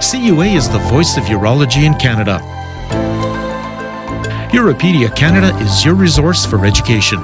[0.00, 2.38] CUA is the voice of urology in Canada.
[4.50, 7.20] Europedia Canada is your resource for education.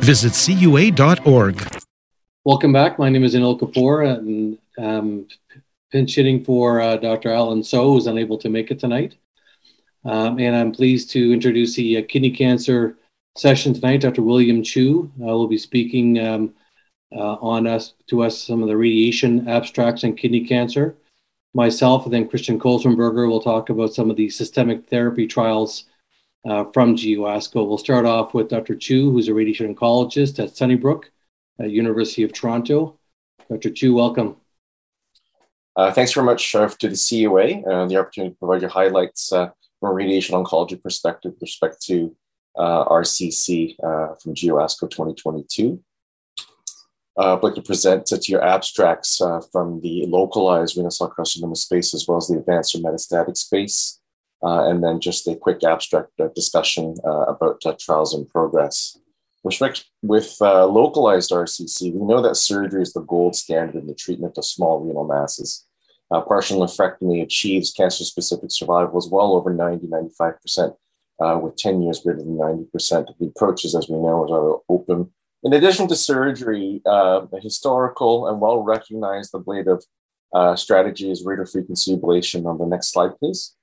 [0.00, 1.66] Visit CUA.org.
[2.44, 2.98] Welcome back.
[2.98, 5.26] My name is Anil Kapoor, and um,
[5.90, 7.32] pinch hitting for uh, Dr.
[7.32, 9.16] Alan So, who's unable to make it tonight.
[10.04, 12.98] Um, and I'm pleased to introduce the uh, kidney cancer
[13.34, 14.02] session tonight.
[14.02, 14.20] Dr.
[14.20, 16.54] William Chu uh, will be speaking um,
[17.16, 20.94] uh, on us to us some of the radiation abstracts in kidney cancer.
[21.56, 25.84] Myself and then Christian Kollmannsberger will talk about some of the systemic therapy trials
[26.44, 27.66] uh, from GU ASCO.
[27.66, 28.74] We'll start off with Dr.
[28.74, 31.10] Chu, who's a radiation oncologist at Sunnybrook
[31.60, 32.98] at University of Toronto.
[33.48, 33.70] Dr.
[33.70, 34.36] Chu, welcome.
[35.76, 39.32] Uh, thanks very much uh, to the CUA and the opportunity to provide your highlights
[39.32, 42.14] uh, from a radiation oncology perspective with respect to
[42.56, 45.80] uh, RCC uh, from GU ASCO 2022.
[47.16, 51.94] Uh, like to present to your abstracts uh, from the localized renal cell carcinoma space
[51.94, 54.00] as well as the advanced or metastatic space,
[54.42, 58.98] uh, and then just a quick abstract uh, discussion uh, about uh, trials in progress.
[59.44, 59.60] With,
[60.02, 64.44] with localized RCC, we know that surgery is the gold standard in the treatment of
[64.44, 65.66] small renal masses.
[66.10, 70.76] partial nephrectomy achieves cancer specific survival as well over 90 95%,
[71.42, 73.18] with 10 years greater than 90%.
[73.20, 75.12] The approaches, as we know, are open
[75.44, 79.80] in addition to surgery, uh, the historical and well recognized ablative
[80.32, 82.46] uh, strategy is radiofrequency ablation.
[82.46, 83.54] On the next slide, please.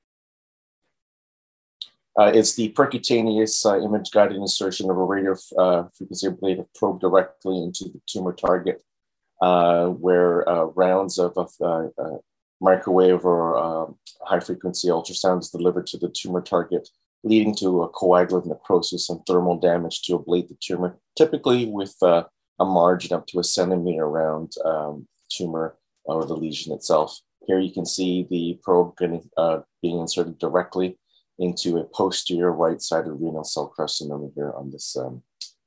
[2.20, 7.00] Uh, it's the percutaneous uh, image guided insertion of a radio uh, frequency ablative probe
[7.00, 8.84] directly into the tumor target,
[9.42, 10.44] uh, where
[10.76, 11.52] rounds of, of
[12.60, 16.88] microwave or um, high frequency ultrasound is delivered to the tumor target
[17.24, 22.24] leading to a coagulant necrosis and thermal damage to ablate the tumor, typically with uh,
[22.60, 27.20] a margin up to a centimeter around um, tumor or the lesion itself.
[27.48, 30.98] Here you can see the probe getting, uh, being inserted directly
[31.40, 35.24] into a posterior right-sided renal cell carcinoma here on this um,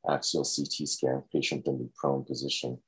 [0.08, 2.78] axial CT scan, patient in the prone position.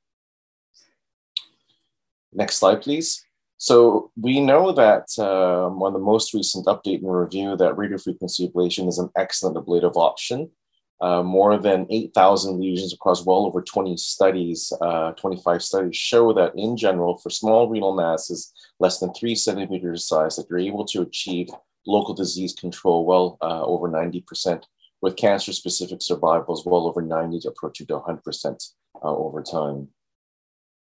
[2.33, 3.26] Next slide, please.
[3.57, 8.87] So we know that um, on the most recent update and review that radiofrequency ablation
[8.87, 10.51] is an excellent ablative option.
[10.99, 16.53] Uh, more than 8,000 lesions across well over 20 studies, uh, 25 studies show that
[16.55, 21.03] in general, for small renal masses less than three centimeters size, that you're able to
[21.03, 21.49] achieve
[21.85, 24.63] local disease control well uh, over 90%,
[25.01, 29.89] with cancer-specific survivals well over 90 to approaching to 100% uh, over time.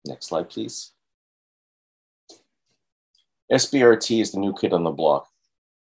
[0.07, 0.96] Next slide, please.
[3.53, 5.29] SBRT is the new kid on the block.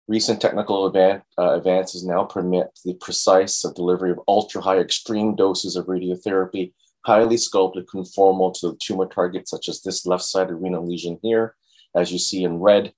[0.09, 5.77] Recent technical advan- uh, advances now permit the precise delivery of ultra high extreme doses
[5.77, 6.73] of radiotherapy,
[7.07, 11.55] highly sculpted, conformal to the tumor target, such as this left sided renal lesion here,
[11.95, 12.93] as you see in red,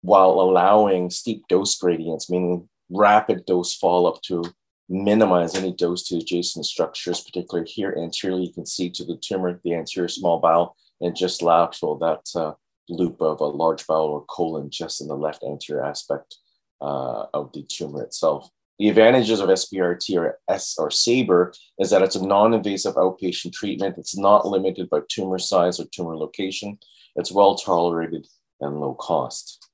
[0.00, 4.42] while allowing steep dose gradients, meaning rapid dose fall up to
[4.88, 9.60] minimize any dose to adjacent structures, particularly here anteriorly, you can see to the tumor,
[9.64, 12.52] the anterior small bowel, and just lateral that uh,
[12.92, 16.36] loop of a large bowel or colon just in the left anterior aspect
[16.80, 18.48] uh, of the tumor itself.
[18.78, 23.96] The advantages of SBRT or S or SABR is that it's a non-invasive outpatient treatment.
[23.98, 26.78] It's not limited by tumor size or tumor location.
[27.14, 28.26] It's well tolerated
[28.60, 29.68] and low cost.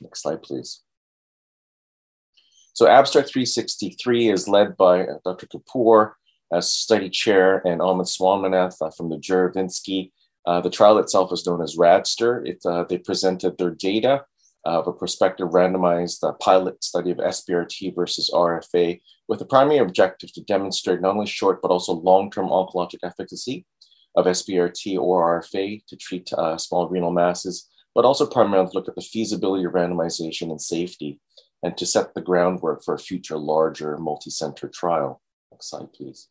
[0.00, 0.82] Next slide, please.
[2.72, 5.46] So Abstract 363 is led by Dr.
[5.46, 6.12] Kapoor
[6.52, 10.12] as study chair and Anand Swaminathan uh, from the Juravinski
[10.46, 12.44] uh, the trial itself is known as RADSTER.
[12.46, 14.24] It, uh, they presented their data
[14.64, 20.32] of a prospective randomized uh, pilot study of SBRT versus RFA with the primary objective
[20.32, 23.64] to demonstrate not only short but also long-term oncologic efficacy
[24.16, 28.88] of SBRT or RFA to treat uh, small renal masses, but also primarily to look
[28.88, 31.20] at the feasibility of randomization and safety
[31.62, 35.20] and to set the groundwork for a future larger multi-center trial.
[35.50, 36.28] Next slide, please.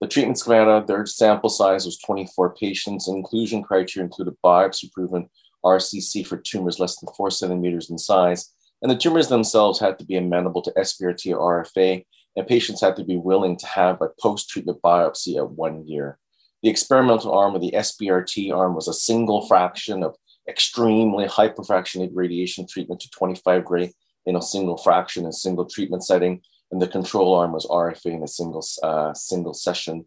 [0.00, 3.08] The treatment schema, their sample size was 24 patients.
[3.08, 5.28] Inclusion criteria included biopsy proven
[5.64, 8.52] RCC for tumors less than four centimeters in size.
[8.82, 12.04] And the tumors themselves had to be amenable to SBRT or RFA,
[12.36, 16.18] and patients had to be willing to have a post treatment biopsy at one year.
[16.62, 20.14] The experimental arm of the SBRT arm was a single fraction of
[20.46, 23.94] extremely hyperfractionated radiation treatment to 25 gray
[24.26, 28.12] in a single fraction in a single treatment setting and the control arm was RFA
[28.12, 30.06] in a single, uh, single session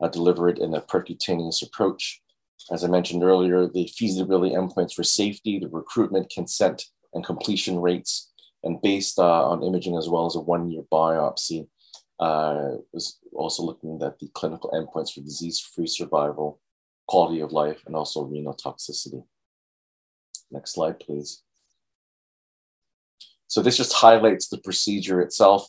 [0.00, 2.20] uh, delivered in a percutaneous approach.
[2.70, 6.84] As I mentioned earlier, the feasibility endpoints for safety, the recruitment, consent,
[7.14, 8.30] and completion rates,
[8.62, 11.66] and based uh, on imaging as well as a one-year biopsy,
[12.18, 16.60] uh, was also looking at the clinical endpoints for disease-free survival,
[17.08, 19.24] quality of life, and also renal toxicity.
[20.50, 21.42] Next slide, please.
[23.46, 25.68] So this just highlights the procedure itself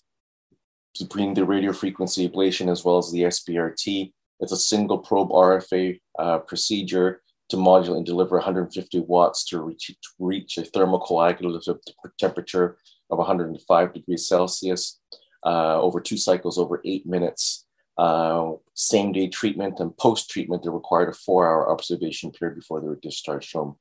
[1.00, 4.12] between the radiofrequency ablation as well as the SBRT.
[4.40, 9.88] It's a single probe RFA uh, procedure to modulate and deliver 150 watts to reach,
[9.88, 11.78] to reach a thermocoagulative
[12.18, 12.78] temperature
[13.10, 15.00] of 105 degrees Celsius
[15.46, 17.66] uh, over two cycles over eight minutes.
[17.98, 22.80] Uh, same day treatment and post treatment, they required a four hour observation period before
[22.80, 23.76] they were discharged home.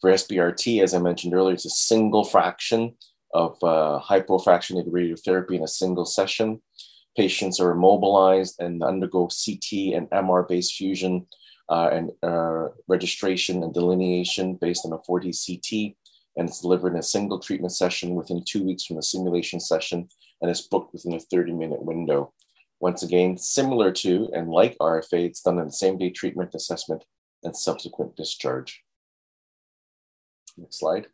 [0.00, 2.96] For SBRT, as I mentioned earlier, it's a single fraction
[3.32, 6.60] of uh, hypofractionated radiotherapy in a single session.
[7.16, 11.26] Patients are immobilized and undergo CT and MR based fusion
[11.68, 15.96] uh, and uh, registration and delineation based on a 4D CT.
[16.36, 20.08] And it's delivered in a single treatment session within two weeks from the simulation session,
[20.40, 22.32] and it's booked within a 30 minute window.
[22.80, 27.04] Once again, similar to and like RFA, it's done in the same day treatment assessment
[27.42, 28.82] and subsequent discharge.
[30.56, 31.08] Next slide.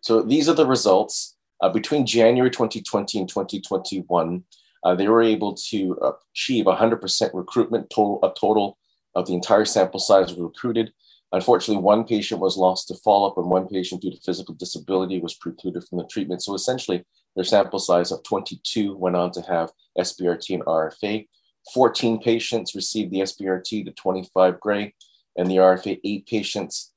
[0.00, 1.36] So these are the results.
[1.60, 4.44] Uh, between January 2020 and 2021,
[4.84, 8.78] uh, they were able to achieve 100% recruitment, total, a total
[9.14, 10.92] of the entire sample size recruited.
[11.32, 15.18] Unfortunately, one patient was lost to follow up, and one patient, due to physical disability,
[15.18, 16.42] was precluded from the treatment.
[16.42, 17.04] So essentially,
[17.34, 21.26] their sample size of 22 went on to have SBRT and RFA.
[21.74, 24.94] 14 patients received the SBRT to 25 gray,
[25.36, 26.92] and the RFA, eight patients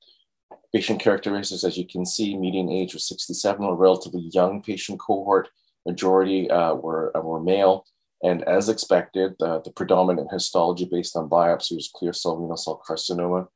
[0.73, 5.49] Patient characteristics, as you can see, median age was 67, a relatively young patient cohort.
[5.85, 7.85] Majority uh, were, uh, were male.
[8.21, 12.81] And as expected, uh, the predominant histology based on biopsy was clear cell renal cell
[12.87, 13.47] carcinoma.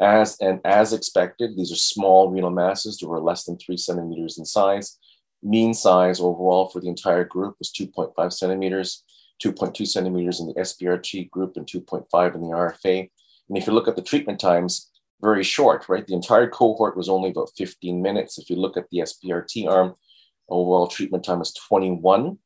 [0.00, 4.38] As, and as expected, these are small renal masses that were less than three centimeters
[4.38, 4.98] in size.
[5.42, 9.04] Mean size overall for the entire group was 2.5 centimeters,
[9.44, 13.10] 2.2 centimeters in the SBRT group, and 2.5 in the RFA.
[13.48, 14.90] And if you look at the treatment times,
[15.20, 16.06] very short, right?
[16.06, 18.38] The entire cohort was only about 15 minutes.
[18.38, 19.94] If you look at the SBRT arm,
[20.48, 22.38] overall treatment time was 21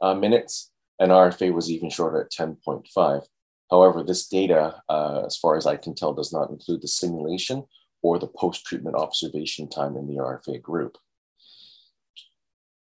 [0.00, 3.26] uh, minutes, and RFA was even shorter at 10.5.
[3.70, 7.64] However, this data, uh, as far as I can tell, does not include the simulation
[8.02, 10.96] or the post treatment observation time in the RFA group.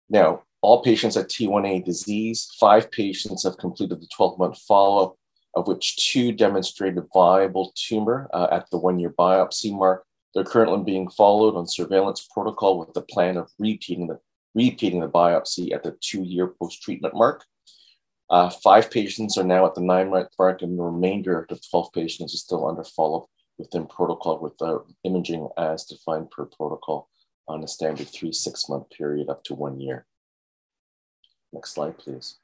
[0.09, 2.51] Now, all patients had T1A disease.
[2.59, 5.17] Five patients have completed the 12 month follow up
[5.55, 10.05] of which two demonstrated viable tumor uh, at the one year biopsy mark.
[10.35, 14.21] They're currently being followed on surveillance protocol with the plan of repeating the,
[14.55, 17.45] repeating the biopsy at the two year post treatment mark.
[18.31, 21.59] Uh, five patients are now at the nine month mark, and the remainder of the
[21.71, 26.45] 12 patients is still under follow up within protocol with uh, imaging as defined per
[26.45, 27.09] protocol
[27.49, 30.07] on a standard three, six month period up to one year.
[31.53, 32.37] Next slide, please.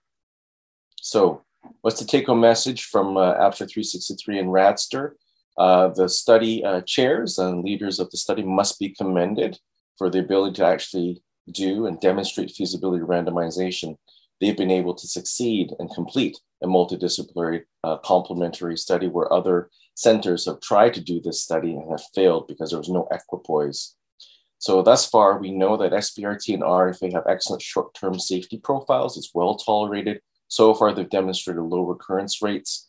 [1.01, 1.43] So,
[1.81, 5.12] What's the take home message from uh, Abstract 363 and Radster?
[5.56, 9.58] Uh, the study uh, chairs and leaders of the study must be commended
[9.96, 11.22] for the ability to actually
[11.52, 13.96] do and demonstrate feasibility randomization.
[14.40, 20.46] They've been able to succeed and complete a multidisciplinary uh, complementary study where other centers
[20.46, 23.94] have tried to do this study and have failed because there was no equipoise.
[24.58, 29.17] So thus far, we know that SBRT and RFA have excellent short-term safety profiles.
[29.17, 30.20] It's well tolerated
[30.55, 32.87] so far, they've demonstrated low recurrence rates.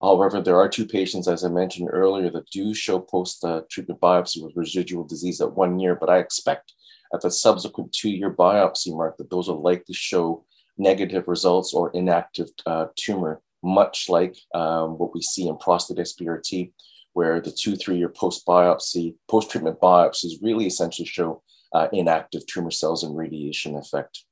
[0.00, 4.00] However, there are two patients, as I mentioned earlier, that do show post uh, treatment
[4.00, 6.72] biopsy with residual disease at one year, but I expect
[7.12, 10.44] at the subsequent two year biopsy mark that those will likely show
[10.76, 16.70] negative results or inactive uh, tumor, much like um, what we see in prostate SBRT,
[17.14, 22.46] where the two, three year post biopsy, post treatment biopsies really essentially show uh, inactive
[22.46, 24.22] tumor cells and radiation effect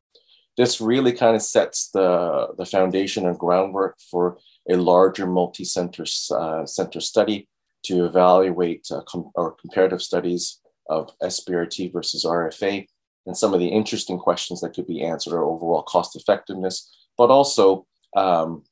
[0.56, 4.38] this really kind of sets the, the foundation and groundwork for
[4.70, 7.48] a larger multi-center uh, center study
[7.84, 12.86] to evaluate uh, com- or comparative studies of SBRT versus RFA
[13.26, 17.30] and some of the interesting questions that could be answered are overall cost effectiveness, but
[17.30, 17.86] also
[18.16, 18.62] um,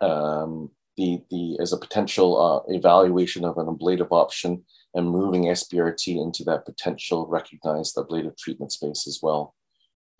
[0.00, 6.20] um, the, the as a potential uh, evaluation of an ablative option and moving SBRT
[6.20, 9.54] into that potential recognized ablative treatment space as well.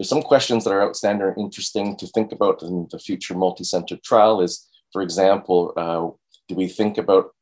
[0.00, 3.98] There's some questions that are outstanding and interesting to think about in the future multi-center
[4.02, 6.08] trial is, for example, uh,
[6.48, 7.34] do we think about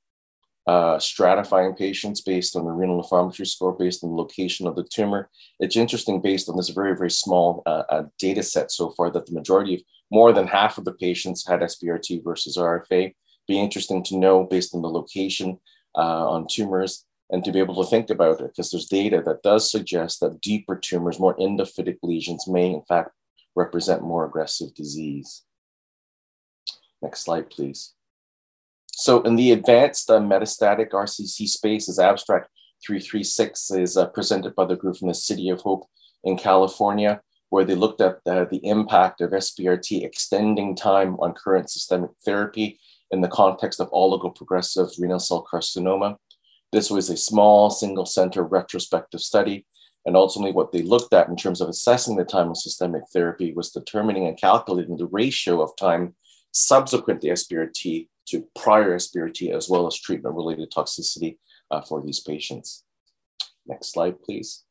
[0.66, 4.82] uh, stratifying patients based on the renal nephrometry score, based on the location of the
[4.82, 5.30] tumor?
[5.60, 9.26] It's interesting based on this very, very small uh, uh data set so far that
[9.26, 13.14] the majority of more than half of the patients had SBRT versus RFA.
[13.46, 15.60] Be interesting to know based on the location
[15.94, 19.42] uh, on tumors and to be able to think about it because there's data that
[19.42, 23.10] does suggest that deeper tumors, more endophytic lesions, may in fact
[23.54, 25.44] represent more aggressive disease.
[27.02, 27.94] Next slide, please.
[28.90, 32.48] So in the advanced uh, metastatic RCC space, as abstract
[32.84, 35.86] 336 is uh, presented by the group from the City of Hope
[36.24, 37.20] in California,
[37.50, 42.78] where they looked at the impact of SBRT extending time on current systemic therapy
[43.10, 46.16] in the context of oligoprogressive renal cell carcinoma.
[46.72, 49.66] This was a small single center retrospective study.
[50.06, 53.52] And ultimately, what they looked at in terms of assessing the time of systemic therapy
[53.52, 56.14] was determining and calculating the ratio of time
[56.52, 61.38] subsequent to SBRT to prior SBRT, as well as treatment related toxicity
[61.70, 62.84] uh, for these patients.
[63.66, 64.64] Next slide, please.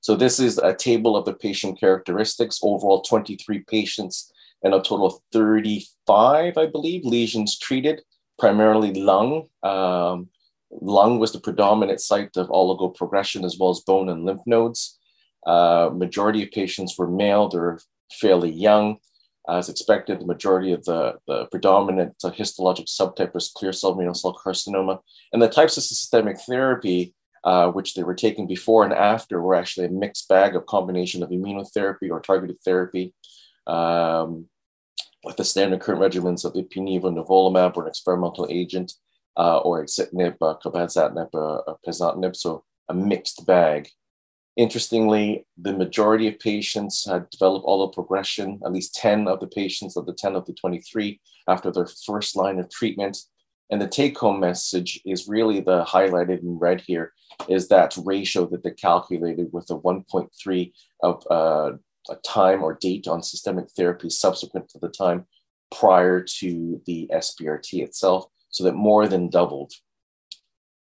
[0.00, 4.32] So this is a table of the patient characteristics, overall 23 patients
[4.64, 8.02] and a total of 35, I believe, lesions treated,
[8.38, 9.48] primarily lung.
[9.62, 10.28] Um,
[10.80, 14.98] lung was the predominant site of oligoprogression as well as bone and lymph nodes.
[15.46, 17.78] Uh, majority of patients were male, they're
[18.12, 18.98] fairly young.
[19.48, 24.14] As expected, the majority of the, the predominant uh, histologic subtype was clear cell renal
[24.14, 25.00] cell carcinoma.
[25.32, 27.14] And the types of systemic therapy
[27.44, 31.22] uh, which they were taking before and after were actually a mixed bag of combination
[31.22, 33.12] of immunotherapy or targeted therapy
[33.66, 34.46] um,
[35.24, 38.92] with the standard current regimens of ipi-nivo, nivolumab, or an experimental agent,
[39.36, 43.88] uh, or axitinib, uh, cabazitaxel, uh, pazopanib, so a mixed bag.
[44.56, 50.04] Interestingly, the majority of patients had developed oligoprogression, at least 10 of the patients of
[50.04, 53.16] the 10 of the 23 after their first line of treatment.
[53.70, 57.14] And the take home message is really the highlighted in red here
[57.48, 60.72] is that ratio that they calculated with a 1.3
[61.02, 61.72] of uh,
[62.10, 65.26] a time or date on systemic therapy subsequent to the time
[65.74, 69.72] prior to the SBRT itself, so that more than doubled.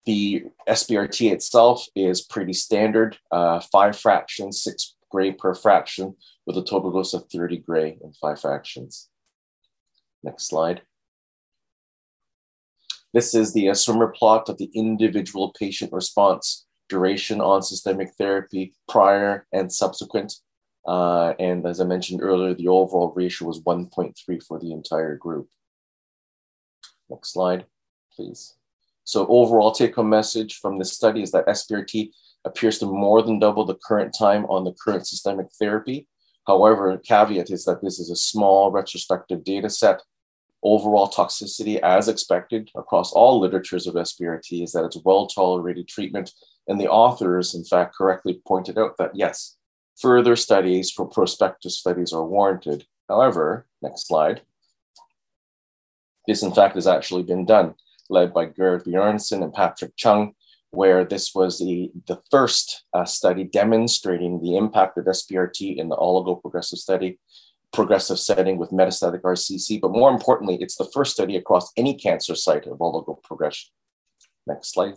[0.06, 6.64] The SBRT itself is pretty standard, uh, five fractions, six gray per fraction, with a
[6.64, 9.10] total dose of 30 gray in five fractions.
[10.22, 10.82] Next slide.
[13.12, 18.74] This is the uh, swimmer plot of the individual patient response duration on systemic therapy
[18.88, 20.34] prior and subsequent.
[20.86, 25.48] Uh, and as I mentioned earlier, the overall ratio was 1.3 for the entire group.
[27.10, 27.66] Next slide,
[28.14, 28.54] please.
[29.04, 32.10] So overall take-home message from this study is that SBRT
[32.44, 36.06] appears to more than double the current time on the current systemic therapy.
[36.46, 40.00] However, caveat is that this is a small retrospective data set
[40.62, 46.32] overall toxicity, as expected across all literatures of SBRT, is that it's well tolerated treatment.
[46.66, 49.56] And the authors, in fact, correctly pointed out that yes,
[49.96, 52.86] further studies for prospective studies are warranted.
[53.08, 54.42] However, next slide.
[56.28, 57.75] This, in fact, has actually been done,
[58.08, 60.35] led by Georg Bjarnason and Patrick Cheung,
[60.70, 65.97] where this was the, the first uh, study demonstrating the impact of SBRT in the
[65.97, 67.18] oligoprogressive study
[67.73, 72.35] progressive setting with metastatic RCC, but more importantly, it's the first study across any cancer
[72.35, 73.66] site of oligoprogression.
[74.47, 74.94] Next slide.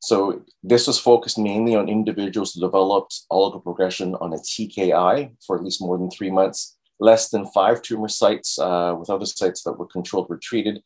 [0.00, 5.64] So this was focused mainly on individuals who developed oligoprogression on a TKI for at
[5.64, 6.76] least more than three months.
[7.04, 10.82] Less than five tumor sites uh, with other sites that were controlled were treated.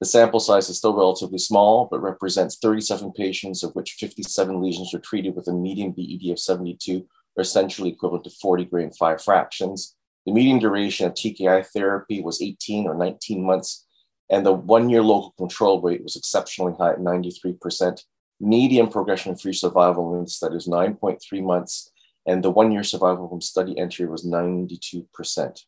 [0.00, 4.90] The sample size is still relatively small, but represents 37 patients, of which 57 lesions
[4.94, 8.96] were treated with a median BED of 72 or essentially equivalent to 40 gray and
[8.96, 9.94] five fractions.
[10.24, 13.86] The median duration of TKI therapy was 18 or 19 months,
[14.30, 18.02] and the one year local control rate was exceptionally high at 93%.
[18.40, 21.89] Median progression free survival in the study was 9.3 months,
[22.26, 25.64] and the one year survival from study entry was 92%.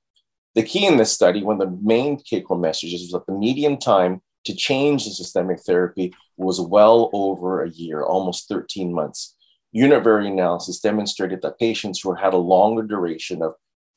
[0.55, 3.39] The key in this study, one of the main take home messages, was that the
[3.39, 9.37] median time to change the systemic therapy was well over a year, almost 13 months
[9.75, 13.55] univariate analysis demonstrated that patients who had a longer duration of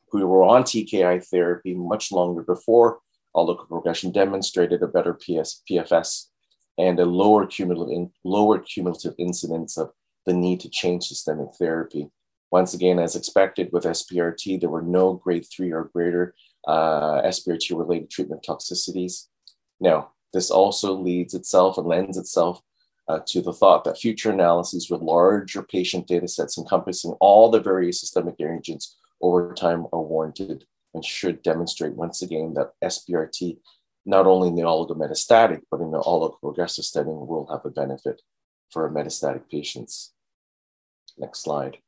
[0.09, 2.99] who were on TKI therapy much longer before
[3.67, 6.27] progression demonstrated a better PS, PFS
[6.77, 9.91] and a lower cumulative, in, lower cumulative incidence of
[10.25, 12.09] the need to change systemic therapy.
[12.55, 16.33] Once again, as expected with SBRT, there were no grade three or greater
[16.65, 19.25] uh, SBRT related treatment toxicities.
[19.81, 22.61] Now, this also leads itself and lends itself
[23.09, 27.59] uh, to the thought that future analyses with larger patient data sets encompassing all the
[27.59, 33.57] various systemic agents over time are warranted and should demonstrate once again that SBRT,
[34.05, 38.21] not only in the oligometastatic, but in the oligoprogressive setting, will have a benefit
[38.71, 40.13] for metastatic patients.
[41.17, 41.79] Next slide.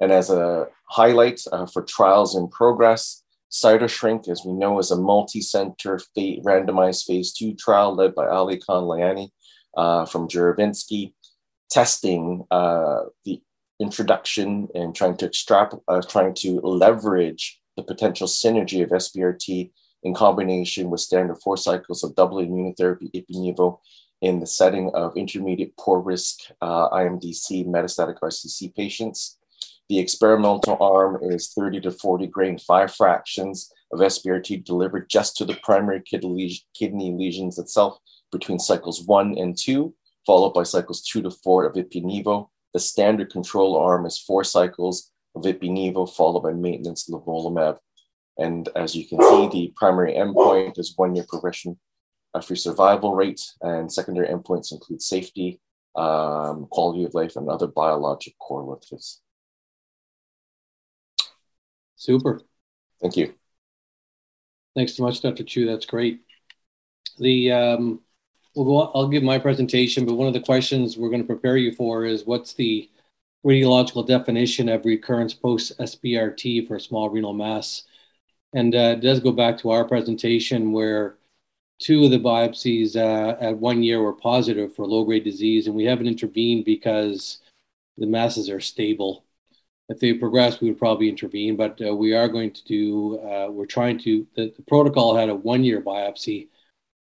[0.00, 4.96] And as a highlight uh, for trials in progress, CytoShrink, as we know, is a
[4.96, 9.30] multi-center randomized phase two trial led by Aly-Khan Lalani
[9.76, 11.14] uh, from Juravinski,
[11.70, 13.40] testing uh, the
[13.80, 19.70] introduction and trying to extract, uh, trying to leverage the potential synergy of SBRT
[20.02, 23.78] in combination with standard four cycles of double immunotherapy ipi-nivo
[24.20, 29.38] in the setting of intermediate poor risk uh, IMDC metastatic RCC patients.
[29.88, 35.44] The experimental arm is 30 to 40 grain, five fractions of SBRT delivered just to
[35.44, 37.98] the primary kidney lesions itself
[38.30, 39.94] between cycles one and two,
[40.26, 42.48] followed by cycles two to four of ipi-nivo.
[42.74, 47.78] The standard control arm is four cycles of ipi-nivo, followed by maintenance nivolumab.
[48.36, 51.78] And as you can see, the primary endpoint is one year progression
[52.42, 55.60] free survival rate, and secondary endpoints include safety,
[55.96, 59.22] um, quality of life, and other biologic correlatives.
[61.98, 62.40] Super.
[63.02, 63.34] Thank you.
[64.74, 65.42] Thanks so much, Dr.
[65.42, 65.66] Chu.
[65.66, 66.20] That's great.
[67.18, 68.00] The um,
[68.54, 71.56] we'll go, I'll give my presentation, but one of the questions we're going to prepare
[71.56, 72.88] you for is what's the
[73.44, 77.82] radiological definition of recurrence post SBRT for small renal mass?
[78.54, 81.16] And uh, it does go back to our presentation where
[81.80, 85.74] two of the biopsies uh, at one year were positive for low grade disease, and
[85.74, 87.38] we haven't intervened because
[87.96, 89.24] the masses are stable.
[89.88, 93.48] If they progress, we would probably intervene, but uh, we are going to do, uh,
[93.50, 96.48] we're trying to, the, the, protocol had a one year biopsy.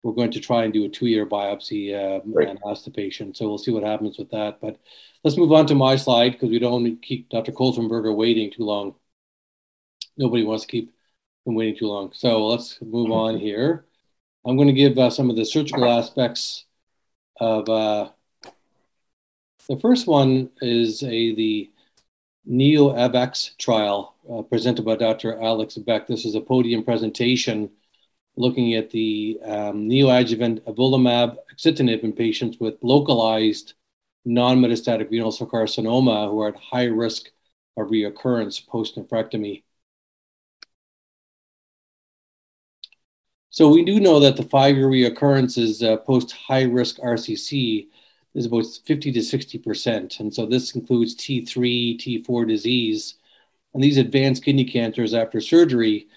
[0.02, 2.48] We're going to try and do a two year biopsy um, right.
[2.48, 3.36] and ask the patient.
[3.36, 4.60] So we'll see what happens with that.
[4.60, 4.78] But
[5.22, 7.52] let's move on to my slide because we don't want to keep Dr.
[7.52, 8.96] Kollmannsberger waiting too long.
[10.16, 10.92] Nobody wants to keep
[11.46, 12.12] him waiting too long.
[12.12, 13.86] So let's move on here.
[14.44, 16.64] I'm going to give uh, some of the surgical aspects
[17.40, 18.10] of uh,
[19.68, 21.70] the first one is a the
[22.46, 25.34] NEO-AVAX trial uh, presented by Dr.
[25.42, 26.08] Axel Bex.
[26.08, 27.70] This is a podium presentation
[28.36, 33.74] looking at the um, neoadjuvant avelumab axitinib in patients with localized
[34.24, 37.30] non-metastatic renal cell carcinoma who are at high risk
[37.76, 39.62] of reoccurrence post-nephrectomy.
[43.50, 47.86] So we do know that the five-year reoccurrence is uh, post high-risk RCC
[48.34, 53.14] is about 50 to 60 percent, and so this includes T3, T4 disease,
[53.74, 56.08] and these advanced kidney cancers after surgery.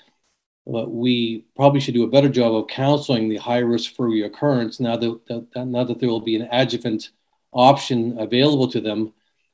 [0.67, 4.81] Uh, we probably should do a better job of counseling the high risk for reoccurrence
[4.81, 7.11] now that, that, now that there will be an adjuvant
[7.53, 9.13] option available to them,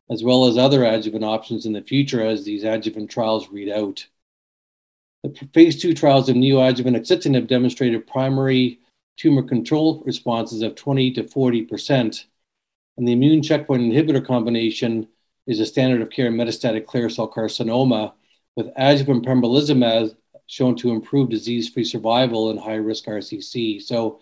[0.10, 4.06] as well as other adjuvant options in the future as these adjuvant trials read out.
[5.24, 8.80] The phase two trials of neoadjuvant axitinib demonstrated primary
[9.16, 12.26] tumor control responses of 20 to 40%.
[12.98, 15.08] And the immune checkpoint inhibitor combination
[15.48, 18.14] is a standard of care in metastatic clear cell carcinoma,
[18.56, 20.16] with adjuvant pembrolizumab
[20.48, 23.82] shown to improve disease free survival in high risk RCC.
[23.82, 24.20] So,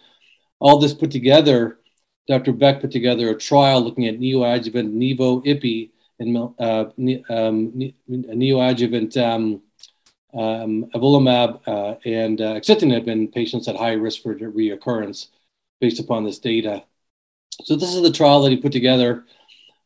[0.59, 1.79] all this put together,
[2.27, 2.53] Dr.
[2.53, 9.61] Bex put together a trial looking at neoadjuvant Nivo IPI and uh, um, neoadjuvant um,
[10.33, 15.27] um, uh, and uh, axitinib in patients at high risk for reoccurrence
[15.79, 16.83] based upon this data.
[17.63, 19.25] So this is the trial that he put together.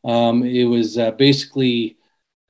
[0.03, 1.97] Um, it was uh, basically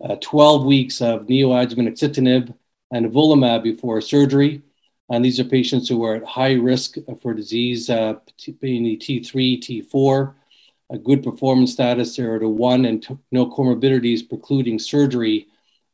[0.03, 2.53] uh, 12 weeks of neoadjuvant axitinib
[2.91, 4.61] and avelumab before surgery.
[5.09, 8.15] And these are patients who are at high risk for disease, uh,
[8.59, 10.33] being T3, T4,
[10.91, 15.47] a good performance status 0 to 1, and t- no comorbidities precluding surgery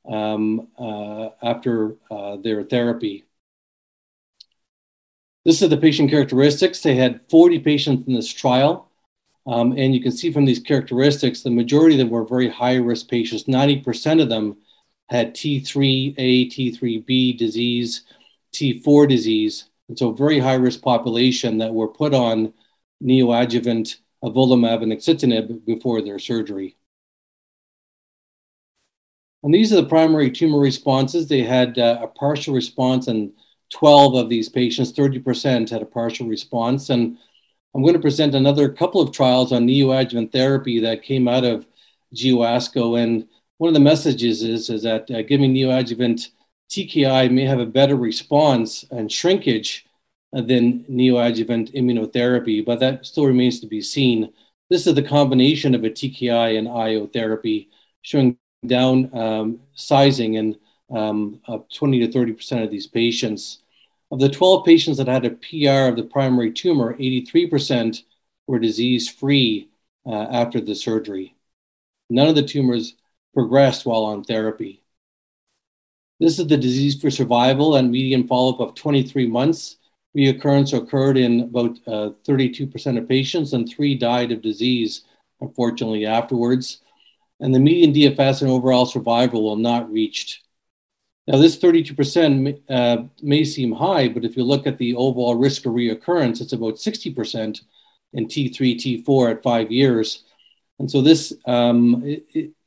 [0.09, 3.25] um, uh, after uh, their therapy.
[5.45, 6.81] This is the patient characteristics.
[6.81, 8.90] They had 40 patients in this trial.
[9.47, 12.75] Um, and you can see from these characteristics, the majority of them were very high
[12.75, 13.43] risk patients.
[13.45, 14.57] 90% of them
[15.09, 18.03] had T3A, T3B disease,
[18.53, 19.65] T4 disease.
[19.89, 22.53] And so, very high risk population that were put on
[23.03, 26.77] neoadjuvant avelumab and axitinib before their surgery.
[29.43, 31.27] And these are the primary tumor responses.
[31.27, 33.31] They had uh, a partial response, and
[33.71, 36.89] 12 of these patients, 30%, had a partial response.
[36.91, 37.17] And
[37.73, 41.65] I'm going to present another couple of trials on neoadjuvant therapy that came out of
[42.13, 43.01] GU ASCO.
[43.01, 46.29] And one of the messages is, is that uh, giving neoadjuvant
[46.69, 49.85] TKI may have a better response and shrinkage
[50.33, 54.31] than neoadjuvant immunotherapy, but that still remains to be seen.
[54.69, 57.69] This is the combination of a TKI and IO therapy
[58.01, 60.57] showing down um, sizing in
[60.93, 61.41] um,
[61.73, 63.60] 20 to 30% of these patients.
[64.11, 68.03] Of the 12 patients that had a PR of the primary tumor, 83%
[68.47, 69.69] were disease free
[70.05, 71.35] uh, after the surgery.
[72.09, 72.95] None of the tumors
[73.33, 74.83] progressed while on therapy.
[76.19, 79.77] This is the disease free survival and median follow up of 23 months.
[80.15, 85.05] Reoccurrence occurred in about uh, 32% of patients, and three died of disease,
[85.39, 86.81] unfortunately, afterwards
[87.41, 90.43] and the median DFS and overall survival will not reached.
[91.31, 95.65] Now, this 32% uh, may seem high, but if you look at the overall risk
[95.65, 97.61] of reoccurrence, it's about 60%
[98.11, 100.25] in T3, T4 at five years.
[100.79, 102.03] And so this um,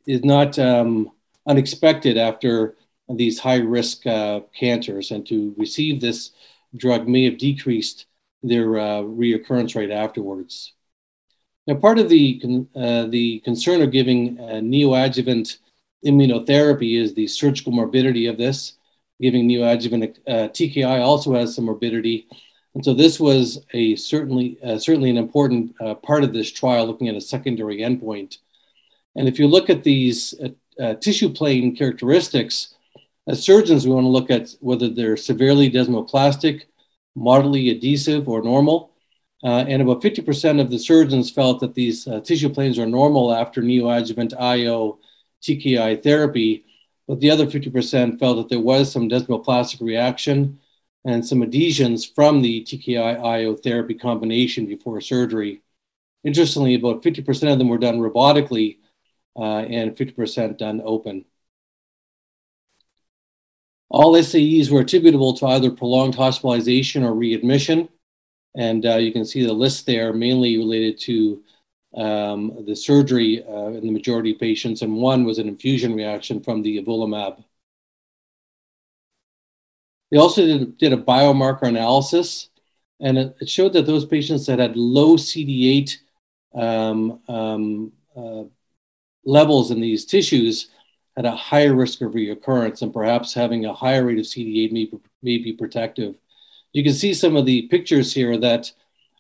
[0.07, 1.11] is not um,
[1.47, 2.77] unexpected after
[3.11, 6.31] these high risk uh, cancers, and to receive this
[6.75, 8.07] drug may have decreased
[8.43, 10.73] their uh, reoccurrence rate afterwards.
[11.67, 12.41] Now, part of the,
[12.75, 15.59] uh, the concern of giving neoadjuvant
[16.05, 18.75] immunotherapy is the surgical morbidity of this.
[19.21, 22.27] Giving neoadjuvant uh, TKI also has some morbidity.
[22.75, 26.87] And so this was a certainly uh, certainly an important uh, part of this trial,
[26.87, 28.39] looking at a secondary endpoint.
[29.17, 32.75] And if you look at these uh, uh, tissue plane characteristics,
[33.29, 36.63] as surgeons, we want to look at whether they're severely desmoplastic,
[37.15, 38.91] moderately adhesive, or normal.
[39.45, 43.63] Uh, and about 50% of the surgeons felt that these tissue planes are normal after
[43.63, 44.99] neoadjuvant IO
[45.45, 46.65] TKI therapy,
[47.07, 50.59] but the other 50% felt that there was some desmoplastic reaction
[51.05, 55.63] and some adhesions from the TKI IO therapy combination before surgery.
[56.25, 58.79] Interestingly, about 50% of them were done robotically
[59.37, 61.27] uh, and 50% done open.
[63.91, 67.89] All SAEs were attributable to either prolonged hospitalization or readmission.
[68.57, 71.43] And uh, you can see the list there, mainly related to
[71.97, 76.43] um, the surgery uh, in the majority of patients, and one was an infusion reaction
[76.43, 77.43] from the avelumab.
[80.11, 82.49] They also did, did a biomarker analysis,
[83.01, 85.97] and it, it, showed that those patients that had low CD8
[86.55, 88.45] um, um, uh,
[89.25, 90.71] levels in these tissues
[91.17, 94.91] had a higher risk of reoccurrence, and perhaps having a higher rate of CD8 may,
[95.23, 96.17] may be protective.
[96.73, 98.73] You can see some of the pictures here that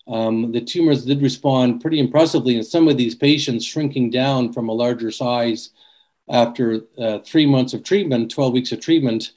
[0.06, 4.68] um, the tumors did respond pretty impressively in some of these patients, shrinking down from
[4.68, 5.70] a larger size
[6.28, 9.32] after uh, three months of treatment, 12 weeks of treatment,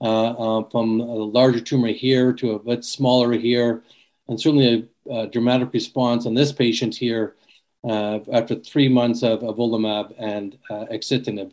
[0.00, 3.82] uh, uh, from a larger tumor here to a bit smaller here,
[4.28, 7.36] and certainly a, a dramatic response on this patient here
[7.84, 11.52] uh, after three months of avelumab and uh, axitinib.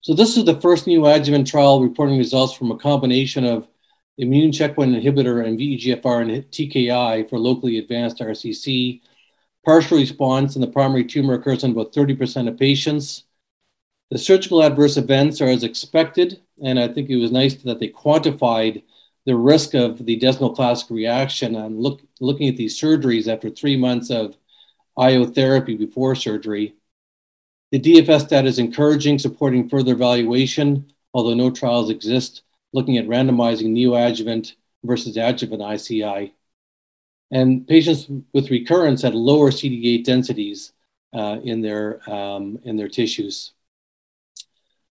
[0.00, 3.68] So this is the first neoadjuvant trial reporting results from a combination of
[4.18, 9.00] immune checkpoint inhibitor and VEGFR and TKI for locally advanced RCC.
[9.64, 13.24] Partial response in the primary tumor occurs in about 30% of patients.
[14.10, 17.88] The surgical adverse events are as expected, and I think it was nice that they
[17.88, 18.84] quantified
[19.26, 24.10] the risk of the desmoplastic reaction and look, looking at these surgeries after three months
[24.10, 24.36] of
[24.96, 26.76] IO therapy before surgery.
[27.72, 32.42] The DFS data is encouraging, supporting further evaluation, although no trials exist
[32.76, 34.52] looking at randomizing neoadjuvant
[34.84, 36.34] versus adjuvant ICI.
[37.30, 40.72] And patients with recurrence had lower CD8 densities
[41.14, 43.52] uh, in, their, um, in their tissues.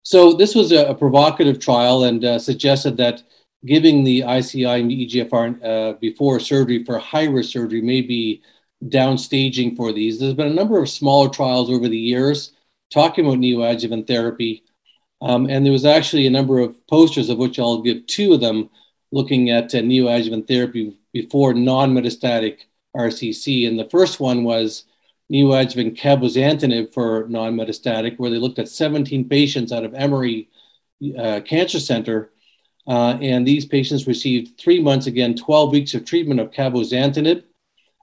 [0.01, 3.23] So this was a, a provocative trial and uh, suggested that
[3.65, 8.41] giving the ICI and EGFR uh, before surgery for high-risk surgery may be
[8.85, 10.19] downstaging for these.
[10.19, 12.51] There's been a number of smaller trials over the years
[12.91, 14.63] talking about neoadjuvant therapy,
[15.21, 18.41] um, and there was actually a number of posters, of which I'll give two of
[18.41, 18.69] them,
[19.11, 22.59] looking at uh, neoadjuvant therapy before non metastatic
[22.95, 23.67] RCC.
[23.67, 24.83] And the first one was
[25.31, 30.49] neoadjuvant cabozantinib for non metastatic, where they looked at 17 patients out of Emory
[31.17, 32.31] uh, Cancer Center.
[32.87, 37.43] Uh, and these patients received three months, again, 12 weeks of treatment of cabozantinib.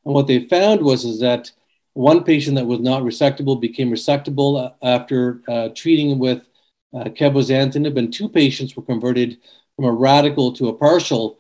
[0.04, 1.52] And what they found was is that
[1.92, 6.48] one patient that was not resectable became resectable uh, after uh, treating with
[6.94, 9.38] uh, cabozantinib, and two patients were converted
[9.76, 11.38] from a radical to a partial,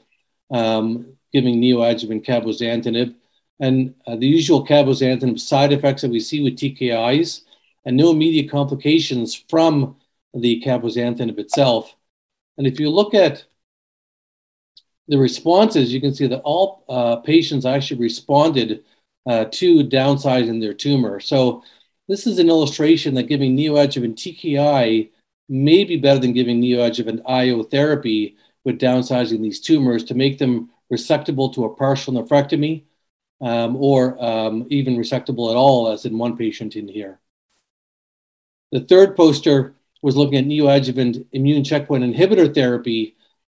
[0.50, 3.14] um, giving neoadjuvant cabozantinib.
[3.60, 7.42] And uh, the usual cabozantinib side effects that we see with TKIs,
[7.84, 9.96] and no immediate complications from
[10.34, 11.94] the cabozantinib itself.
[12.58, 13.44] And if you look at
[15.08, 18.84] the responses, you can see that all uh, patients actually responded
[19.26, 21.20] uh, to downsizing their tumor.
[21.20, 21.62] So
[22.08, 25.10] this is an illustration that giving neoadjuvant TKI
[25.52, 30.70] may be better than giving neoadjuvant IO therapy with downsizing these tumors to make them
[30.90, 32.84] resectable to a partial nephrectomy
[33.42, 37.20] um, or um, even resectable at all, as in one patient in here.
[38.70, 43.14] The third poster was looking at neoadjuvant immune checkpoint inhibitor therapy.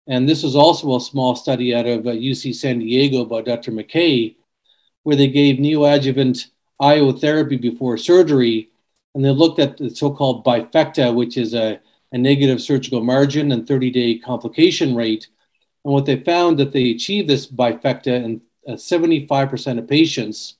[0.08, 3.70] And this was also a small study out of uh, UC San Diego by Dr.
[3.70, 4.34] McKay,
[5.04, 6.46] where they gave neoadjuvant
[6.80, 8.70] IO therapy before surgery
[9.14, 11.80] and they looked at the so-called bifecta, which is a,
[12.12, 15.28] a negative surgical margin and 30-day complication rate.
[15.84, 20.56] And what they found that they achieved this bifecta in uh, 75% of patients.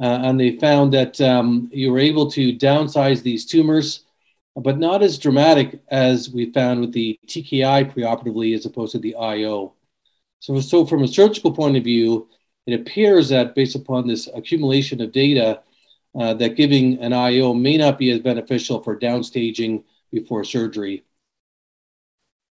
[0.00, 4.04] Uh, and they found that um, you were able to downsize these tumors
[4.56, 9.14] but not as dramatic as we found with the TKI preoperatively as opposed to the
[9.16, 9.72] IO.
[10.40, 12.28] So, so from a surgical point of view,
[12.66, 15.62] it appears that based upon this accumulation of data,
[16.14, 21.04] uh, that giving an IO may not be as beneficial for downstaging before surgery.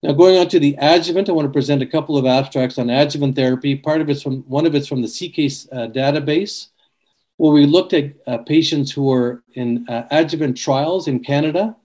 [0.02, 2.90] Now, going on to the adjuvant, I want to present a couple of abstracts on
[2.90, 3.76] adjuvant therapy.
[3.76, 6.68] Part of it's from one of it's from the CKCis uh, database,
[7.36, 11.76] where we looked at uh, patients who were in uh, adjuvant trials in Canada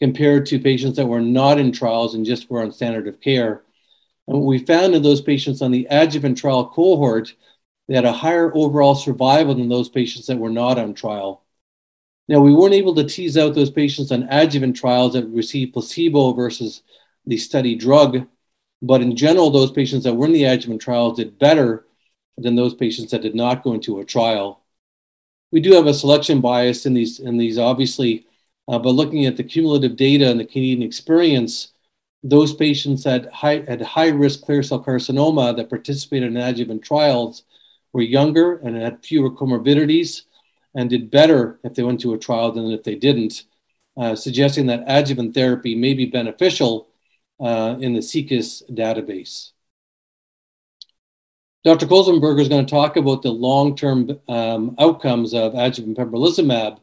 [0.00, 3.62] compared to patients that were not in trials and just were on standard of care.
[4.26, 7.34] And what we found in those patients on the adjuvant trial cohort,
[7.88, 11.42] they had a higher overall survival than those patients that were not on trial.
[12.28, 16.32] Now, we weren't able to tease out those patients on adjuvant trials that received placebo
[16.32, 16.82] versus
[17.26, 18.26] the study drug,
[18.80, 21.84] but in general, those patients that were in the adjuvant trials did better
[22.38, 24.62] than those patients that did not go into a trial.
[25.50, 28.26] We do have a selection bias in these, in these obviously
[28.68, 31.72] uh, but looking at the cumulative data and the Canadian experience,
[32.22, 37.42] those patients that high, had high risk clear cell carcinoma that participated in adjuvant trials
[37.92, 40.22] were younger and had fewer comorbidities
[40.74, 43.44] and did better if they went to a trial than if they didn't,
[43.96, 46.88] uh, suggesting that adjuvant therapy may be beneficial
[47.40, 49.50] uh, in the CKCis database.
[51.64, 51.86] Dr.
[51.86, 56.78] Kollmannsberger is going to talk about the long term um, outcomes of adjuvant pembrolizumab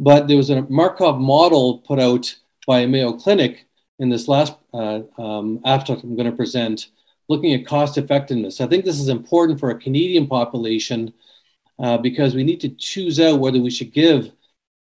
[0.00, 2.34] but there was a Markov model put out
[2.66, 3.66] by Mayo Clinic
[3.98, 6.88] in this last uh, um, abstract I'm going to present,
[7.28, 8.60] looking at cost effectiveness.
[8.60, 11.12] I think this is important for a Canadian population
[11.78, 14.32] uh, because we need to choose out whether we should give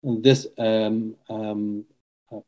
[0.03, 1.85] this um, um,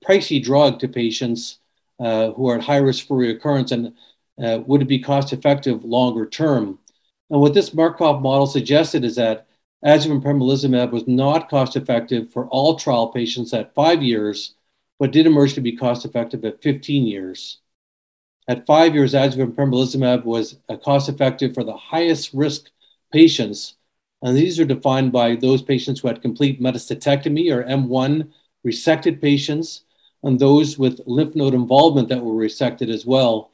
[0.04, 1.59] pricey drug to patients
[1.98, 3.94] uh, who are at high risk for recurrence and
[4.42, 6.78] uh, would it be cost effective longer term.
[7.30, 9.46] And what this Markov model suggested is that
[9.82, 14.54] adjuvant pembrolizumab was not cost effective for all trial patients at five years,
[14.98, 17.61] but did emerge to be cost effective at 15 years.
[18.48, 22.70] At five years, adjuvant pembrolizumab was cost effective for the highest risk
[23.12, 23.74] patients.
[24.22, 28.30] And these are defined by those patients who had complete metastasectomy or M1
[28.66, 29.82] resected patients,
[30.22, 33.50] and those with lymph node involvement that were resected as well.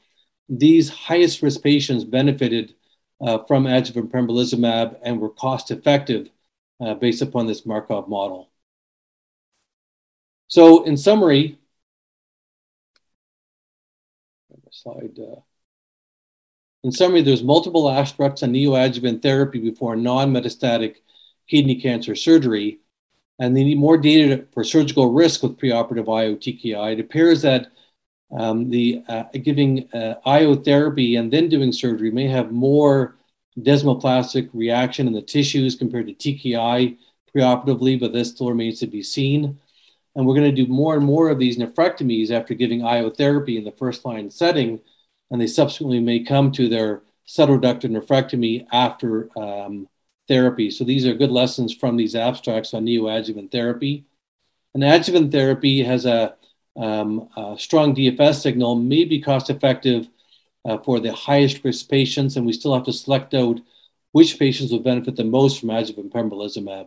[0.48, 2.74] These highest risk patients benefited
[3.20, 6.30] uh, from adjuvant pembrolizumab and were cost effective
[6.80, 8.50] uh, based upon this Markov model.
[10.48, 11.58] So, in summary,
[14.82, 15.18] slide.
[15.18, 15.40] Uh,
[16.84, 20.96] in summary, there's multiple abstracts on neoadjuvant therapy before non-metastatic
[21.48, 22.80] kidney cancer surgery,
[23.38, 26.94] and they need more data for surgical risk with preoperative IO TKI.
[26.94, 27.68] It appears that
[28.36, 33.16] um, the uh, giving uh, IO therapy and then doing surgery may have more
[33.58, 36.96] desmoplastic reaction in the tissues compared to TKI
[37.34, 39.60] preoperatively, but this still remains to be seen.
[40.14, 43.56] And we're going to do more and more of these nephrectomies after giving IO therapy
[43.56, 44.80] in the first line setting,
[45.30, 49.88] and they subsequently may come to their subreductive nephrectomy after um,
[50.28, 50.70] therapy.
[50.70, 54.04] So these are good lessons from these abstracts on neoadjuvant therapy.
[54.74, 56.36] And adjuvant therapy has a
[56.76, 60.08] um, a strong DFS signal may be cost effective
[60.64, 63.60] uh, for the highest risk patients, and we still have to select out
[64.12, 66.86] which patients will benefit the most from adjuvant pembrolizumab.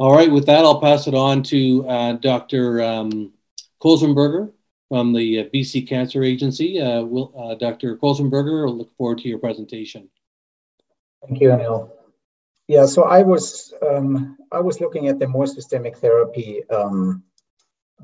[0.00, 2.80] All right, with that, I'll pass it on to uh, Dr.
[2.80, 3.34] Um,
[3.82, 4.50] Kollmannsberger
[4.88, 6.80] from the uh, BC Cancer Agency.
[6.80, 7.98] Uh, we'll, uh, Dr.
[7.98, 10.08] Kollmannsberger, I'll look forward to your presentation.
[11.22, 11.90] Thank you, Anil.
[12.66, 17.22] Yeah, so I was um, I was looking at the more systemic therapy um,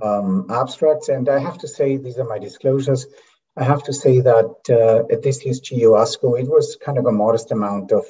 [0.02, 1.08] um, abstracts.
[1.08, 3.06] And I have to say, these are my disclosures.
[3.56, 7.06] I have to say that uh, at this year's GU ASCO, it was kind of
[7.06, 8.04] a modest amount of,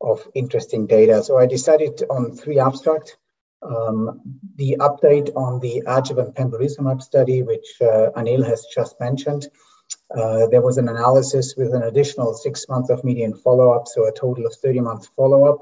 [0.00, 1.22] of interesting data.
[1.22, 3.16] So I decided on three abstracts.
[3.60, 4.20] Um,
[4.56, 9.48] the update on the adjuvant pembrolizumab study, which uh, Anil has just mentioned.
[10.14, 14.12] Uh, there was an analysis with an additional six months of median follow-up, so a
[14.12, 15.58] total of 30 months follow-up.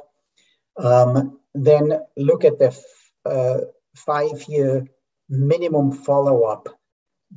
[0.76, 2.76] Um, then look at the
[3.24, 3.60] uh,
[3.94, 4.86] five-year
[5.28, 6.68] minimum follow-up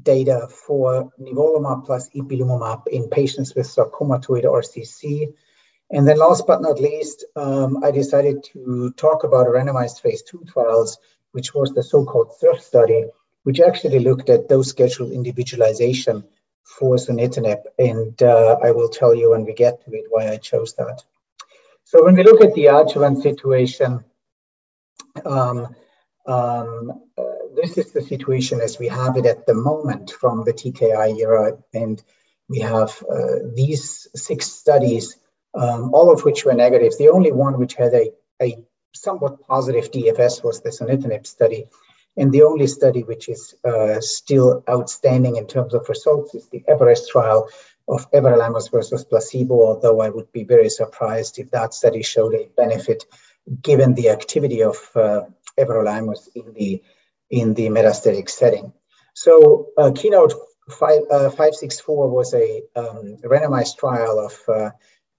[0.03, 5.33] data for nivolumab plus ipilimumab in patients with sarcomatoid RCC.
[5.91, 10.43] And then last but not least, um, I decided to talk about randomized phase two
[10.47, 10.97] trials,
[11.31, 13.05] which was the so-called third study,
[13.43, 16.23] which actually looked at dose schedule individualization
[16.63, 17.61] for sunitinib.
[17.79, 21.03] And uh, I will tell you when we get to it why I chose that.
[21.85, 24.03] So when we look at the adjuvant situation,
[25.25, 25.75] um,
[26.27, 27.23] um, uh,
[27.55, 31.57] this is the situation as we have it at the moment from the TKI era.
[31.73, 32.01] And
[32.47, 35.17] we have uh, these six studies,
[35.53, 36.93] um, all of which were negative.
[36.97, 38.57] The only one which had a, a
[38.93, 41.65] somewhat positive DFS was the sunitinib study.
[42.17, 46.63] And the only study which is uh, still outstanding in terms of results is the
[46.67, 47.47] Everest trial
[47.87, 52.49] of everolimus versus placebo, although I would be very surprised if that study showed a
[52.55, 53.05] benefit
[53.61, 55.21] given the activity of uh,
[55.57, 56.83] everolimus in the,
[57.29, 58.73] in the metastatic setting.
[59.13, 60.33] So uh, Keynote
[60.69, 64.69] five, uh, 564 was a um, randomized trial of uh,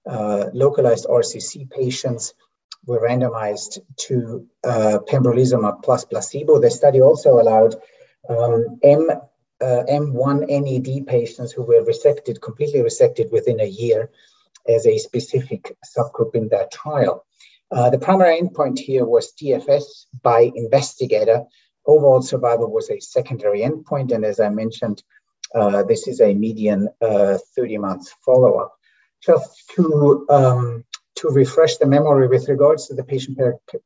[0.05, 2.33] localized RCC patients
[2.85, 6.59] were randomized to uh, pembrolizumab plus placebo.
[6.59, 7.75] The study also allowed
[8.27, 14.09] um, M, uh, M1 NED patients who were resected, completely resected within a year
[14.67, 17.25] as a specific subgroup in that trial.
[17.71, 21.43] Uh, the primary endpoint here was DFS by investigator.
[21.85, 25.03] Overall survival was a secondary endpoint, and as I mentioned,
[25.55, 28.77] uh, this is a median uh, 30 months follow up.
[29.23, 30.83] Just to um,
[31.21, 33.37] to refresh the memory with regards to the patient,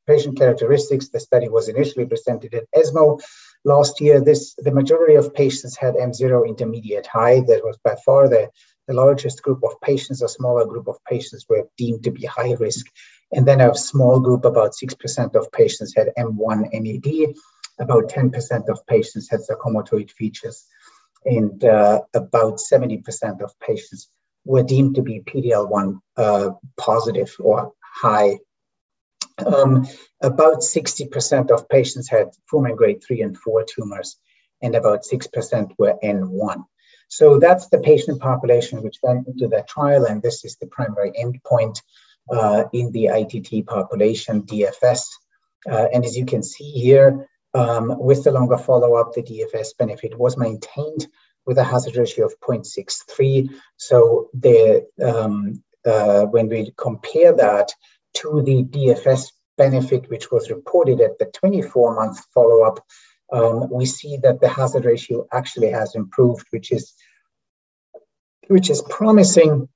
[0.08, 3.19] patient characteristics, the study was initially presented at ESMO
[3.65, 4.21] last year.
[4.21, 7.41] This the majority of patients had M0 intermediate high.
[7.41, 8.50] That was by far the,
[8.88, 10.21] the largest group of patients.
[10.21, 12.86] A smaller group of patients were deemed to be high risk.
[13.34, 17.36] And then a small group, about 6% of patients had M1 NED.
[17.80, 20.65] About 10% of patients had sarcomatoid features.
[21.26, 24.10] And uh, about 70% of patients
[24.45, 28.38] were deemed to be PD-L1 uh, positive or high.
[29.45, 29.86] Um,
[30.21, 34.17] about 60% of patients had Fuhrman grade 3 and 4 tumors,
[34.62, 36.63] and about 6% were N1.
[37.08, 41.12] So that's the patient population which went into that trial, and this is the primary
[41.12, 41.81] endpoint
[42.31, 45.05] uh, in the ITT population, DFS.
[45.69, 50.17] Uh, and as you can see here, um, with the longer follow-up, the DFS benefit
[50.17, 51.08] was maintained
[51.45, 53.49] with a hazard ratio of 0.63.
[53.77, 57.71] So the, um, uh, when we compare that
[58.15, 62.79] to the DFS benefit, which was reported at the 24 month follow up,
[63.31, 66.93] um, we see that the hazard ratio actually has improved, which is
[68.47, 69.67] which is promising.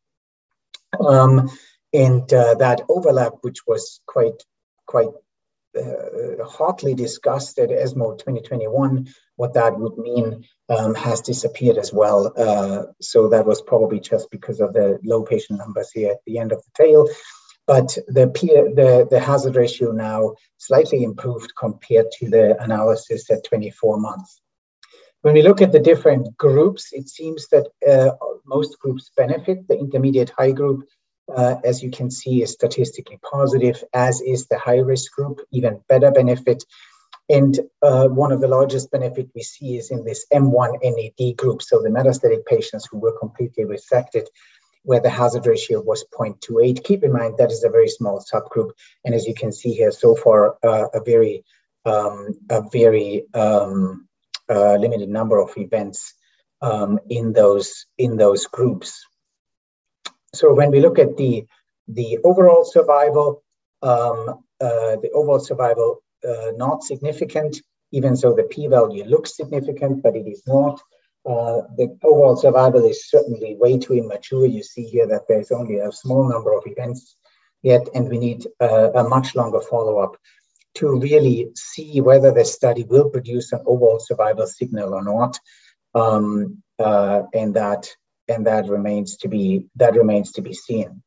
[0.99, 1.49] Um,
[1.91, 4.43] and uh, that overlap, which was quite
[4.85, 5.09] quite
[5.77, 9.07] uh, hotly discussed at ESMO 2021,
[9.39, 12.33] what that would mean um, has disappeared as well.
[12.35, 16.37] Uh, so that was probably just because of the low patient numbers here at the
[16.37, 17.07] end of the tail.
[17.65, 18.25] But the,
[18.75, 24.41] the, the hazard ratio now slightly improved compared to the analysis at 24 months.
[25.21, 28.11] When we look at the different groups, it seems that uh,
[28.45, 29.69] most groups benefit.
[29.69, 30.85] The intermediate high group
[31.33, 35.79] uh, as you can see, is statistically positive, as is the high risk group, even
[35.87, 36.63] better benefit.
[37.29, 41.61] And uh, one of the largest benefit we see is in this M1 NED group,
[41.61, 44.25] so the metastatic patients who were completely resected,
[44.83, 46.83] where the hazard ratio was 0.28.
[46.83, 48.71] Keep in mind that is a very small subgroup,
[49.05, 51.43] and as you can see here, so far uh, a very
[51.85, 54.07] um, a very um,
[54.49, 56.13] uh, limited number of events
[56.61, 59.05] um, in those in those groups.
[60.33, 61.45] So when we look at the
[61.87, 63.43] the overall survival,
[63.81, 70.15] um, uh, the overall survival uh, not significant, even though the p-value looks significant, but
[70.15, 70.79] it is not.
[71.25, 74.45] Uh, the overall survival is certainly way too immature.
[74.45, 77.15] You see here that there's only a small number of events
[77.61, 80.15] yet, and we need uh, a much longer follow-up
[80.75, 85.37] to really see whether the study will produce an overall survival signal or not.
[85.93, 87.89] Um, uh, and that
[88.27, 91.01] and that remains to be that remains to be seen.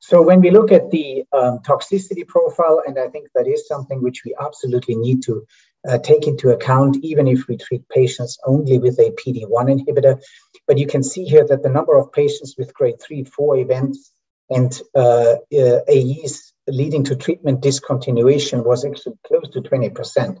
[0.00, 4.02] So when we look at the um, toxicity profile, and I think that is something
[4.02, 5.46] which we absolutely need to
[5.88, 10.20] uh, take into account, even if we treat patients only with a PD-1 inhibitor.
[10.66, 14.12] But you can see here that the number of patients with grade 3, 4 events
[14.50, 20.38] and uh, uh, AEs leading to treatment discontinuation was actually close to 20%,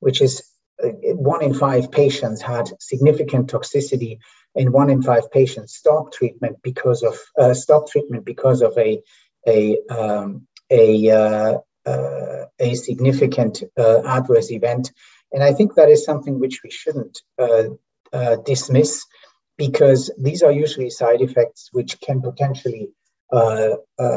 [0.00, 0.42] which is
[0.82, 4.18] uh, one in five patients had significant toxicity
[4.54, 9.00] and one in five patients stop treatment because of uh, stop treatment because of a
[9.46, 14.92] a um, a uh, uh, a significant uh, adverse event,
[15.32, 17.64] and I think that is something which we shouldn't uh,
[18.12, 19.04] uh, dismiss
[19.56, 22.90] because these are usually side effects which can potentially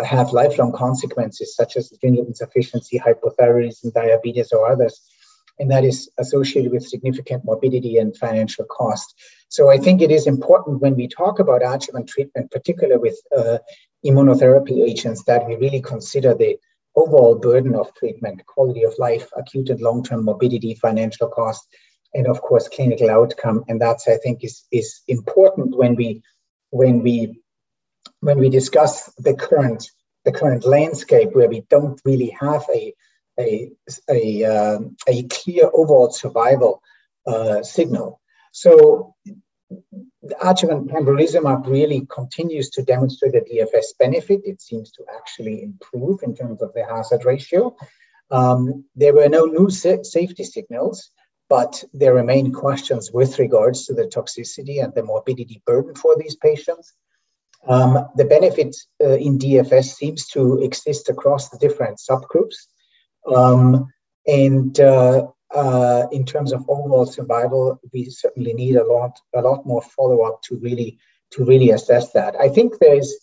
[0.05, 5.01] have lifelong consequences, such as adrenal insufficiency, hypothyroidism, diabetes, or others
[5.59, 9.15] and that is associated with significant morbidity and financial cost.
[9.49, 13.57] So I think it is important when we talk about adjuvant treatment, particularly with uh,
[14.05, 16.57] immunotherapy agents, that we really consider the
[16.95, 21.67] overall burden of treatment, quality of life, acute and long-term morbidity, financial cost,
[22.13, 23.63] and of course clinical outcome.
[23.67, 26.21] And that's I think is is important when we
[26.71, 27.39] when we
[28.19, 29.89] when we discuss the current
[30.25, 32.93] the current landscape where we don't really have a
[33.39, 33.71] a,
[34.09, 36.81] a, uh, a clear overall survival
[37.25, 38.19] uh, signal.
[38.51, 39.15] So
[40.41, 44.41] adjuvant pembrolizumab really continues to demonstrate a DFS benefit.
[44.43, 47.75] It seems to actually improve in terms of the hazard ratio.
[48.31, 51.11] Um, there were no new sa- safety signals,
[51.49, 56.35] but there remain questions with regards to the toxicity and the morbidity burden for these
[56.35, 56.93] patients.
[57.67, 62.55] Um, the benefit uh, in DFS seems to exist across the different subgroups.
[63.33, 63.91] Um,
[64.25, 69.65] and uh, uh, in terms of overall survival, we certainly need a lot, a lot
[69.65, 70.99] more follow-up to really,
[71.31, 72.35] to really assess that.
[72.39, 73.13] I think there's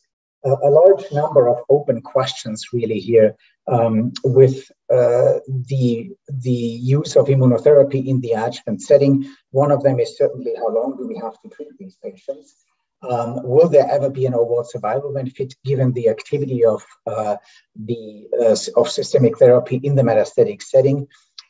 [0.44, 3.36] a, a large number of open questions really here
[3.66, 9.30] um, with uh, the the use of immunotherapy in the adjuvant setting.
[9.50, 12.64] One of them is certainly how long do we have to treat these patients?
[13.08, 17.36] Um, will there ever be an overall survival benefit given the activity of uh,
[17.76, 21.06] the uh, of systemic therapy in the metastatic setting?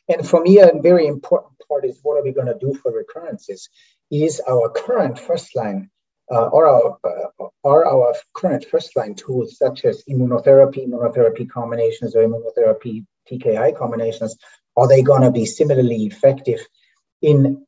[0.09, 2.91] And for me, a very important part is what are we going to do for
[2.91, 3.69] recurrences?
[4.11, 5.89] Is our current first line
[6.31, 12.15] uh, or our uh, are our current first line tools such as immunotherapy, immunotherapy combinations,
[12.15, 14.37] or immunotherapy TKI combinations,
[14.77, 16.59] are they going to be similarly effective
[17.21, 17.64] in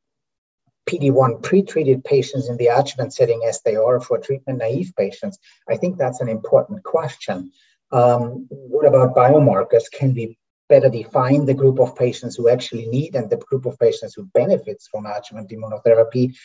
[0.87, 5.37] PD1 pre-treated patients in the adjuvant setting as they are for treatment naive patients?
[5.69, 7.51] I think that's an important question.
[7.91, 9.91] Um, what about biomarkers?
[9.91, 10.37] Can we
[10.69, 14.25] better define the group of patients who actually need and the group of patients who
[14.33, 16.35] benefits from adjuvant immunotherapy?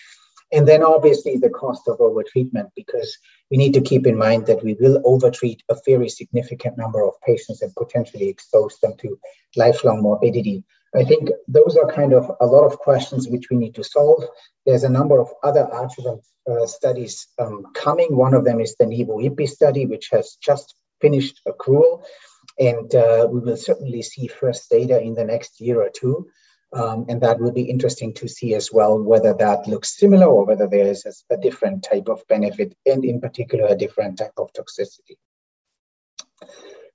[0.53, 3.17] And then obviously the cost of overtreatment, because
[3.51, 7.15] we need to keep in mind that we will overtreat a very significant number of
[7.27, 9.19] patients and potentially expose them to
[9.57, 10.63] lifelong morbidity.
[10.95, 14.25] I think those are kind of a lot of questions which we need to solve.
[14.67, 18.15] There's a number of other adjuvant uh, studies um, coming.
[18.15, 22.05] One of them is the NIVO-IPI study, which has just finished accrual.
[22.59, 26.29] And uh, we will certainly see first data in the next year or two.
[26.75, 30.47] Um, and that will be interesting to see as well whether that looks similar or
[30.47, 34.51] whether there is a different type of benefit and, in particular, a different type of
[34.53, 35.17] toxicity.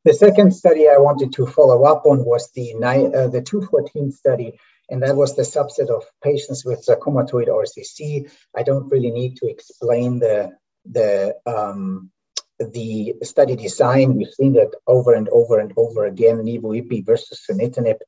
[0.07, 4.57] The second study I wanted to follow up on was the, uh, the 214 study,
[4.89, 8.31] and that was the subset of patients with sarcomatoid RCC.
[8.55, 10.53] I don't really need to explain the,
[10.85, 12.09] the, um,
[12.57, 14.15] the study design.
[14.15, 17.99] We've seen that over and over and over again, nivo-ipi versus sunitinib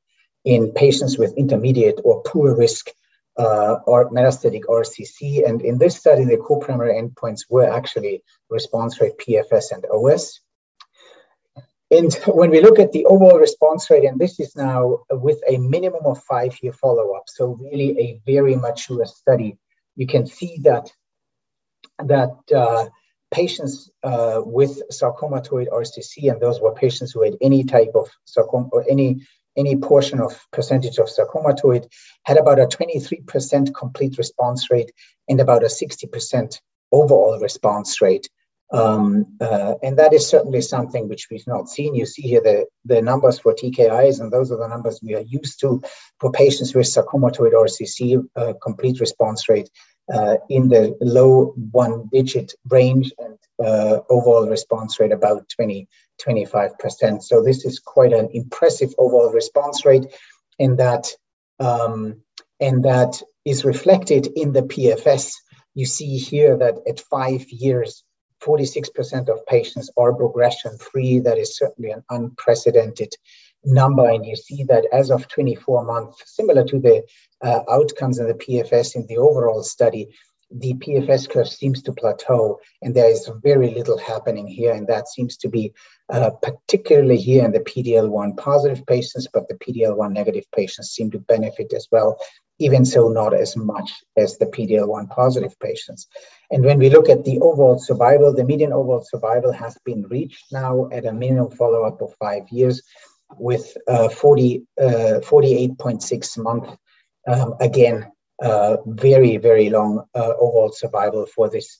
[0.46, 2.88] in patients with intermediate or poor risk
[3.36, 5.46] uh, or metastatic RCC.
[5.46, 10.40] And in this study, the co-primary endpoints were actually response rate, PFS, and OS.
[11.90, 15.58] And when we look at the overall response rate, and this is now with a
[15.58, 19.58] minimum of five-year follow-up, so really a very mature study,
[19.96, 20.90] you can see that
[22.04, 22.86] that uh,
[23.30, 28.68] patients uh, with sarcomatoid RCC, and those were patients who had any type of sarcoma
[28.72, 29.20] or any
[29.56, 31.86] any portion of percentage of sarcomatoid,
[32.22, 34.92] had about a 23% complete response rate
[35.28, 36.60] and about a 60%
[36.92, 38.28] overall response rate.
[38.72, 41.94] Um, uh, and that is certainly something which we've not seen.
[41.94, 45.22] You see here the, the numbers for TKIs, and those are the numbers we are
[45.22, 45.82] used to
[46.20, 49.68] for patients with sarcomatoid RCC, uh, complete response rate
[50.12, 55.88] uh, in the low one digit range and uh, overall response rate about 20,
[56.20, 57.22] 25%.
[57.22, 60.06] So this is quite an impressive overall response rate
[60.58, 61.08] and that,
[61.58, 62.22] um,
[62.60, 65.34] and that is reflected in the PFS.
[65.74, 68.04] You see here that at five years,
[68.42, 71.18] 46% of patients are progression free.
[71.20, 73.14] That is certainly an unprecedented
[73.64, 74.08] number.
[74.08, 77.02] And you see that as of 24 months, similar to the
[77.42, 80.08] uh, outcomes in the PFS in the overall study,
[80.50, 84.72] the PFS curve seems to plateau, and there is very little happening here.
[84.72, 85.72] And that seems to be
[86.08, 91.20] uh, particularly here in the PDL1 positive patients, but the PDL1 negative patients seem to
[91.20, 92.18] benefit as well,
[92.60, 96.06] even so, not as much as the PDL1 positive patients.
[96.50, 100.52] And when we look at the overall survival, the median overall survival has been reached
[100.52, 102.82] now at a minimum follow up of five years
[103.38, 106.76] with uh, 40, uh, 48.6 months.
[107.26, 108.10] Um, again,
[108.42, 111.78] uh, very, very long uh, overall survival for this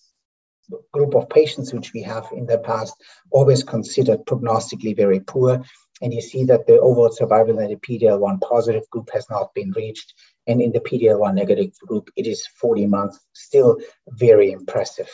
[0.93, 2.95] group of patients, which we have in the past
[3.31, 5.62] always considered prognostically very poor.
[6.03, 9.72] And you see that the overall survival in the PDL1 positive group has not been
[9.72, 10.14] reached.
[10.47, 13.78] And in the PDL1 negative group, it is 40 months, still
[14.09, 15.11] very impressive.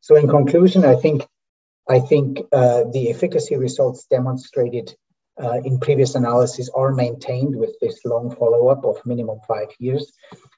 [0.00, 1.26] So in conclusion, I think
[1.88, 4.94] I think uh, the efficacy results demonstrated
[5.42, 10.12] uh, in previous analysis are maintained with this long follow-up of minimum five years.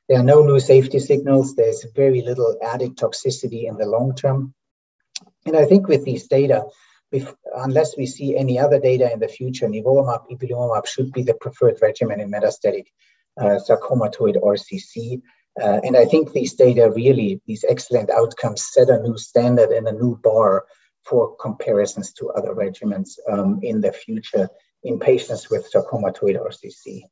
[0.09, 1.55] There are no new safety signals.
[1.55, 4.55] There's very little added toxicity in the long term.
[5.47, 6.65] And I think with these data,
[7.13, 11.35] if, unless we see any other data in the future, nivolumab, ipilimumab should be the
[11.35, 12.87] preferred regimen in metastatic
[13.39, 15.23] sarcomatoid RCC.
[15.61, 19.87] Uh, and I think these data really, these excellent outcomes set a new standard and
[19.87, 20.65] a new bar
[21.05, 24.49] for comparisons to other regimens um, in the future
[24.85, 27.03] in patients with sarcomatoid RCC.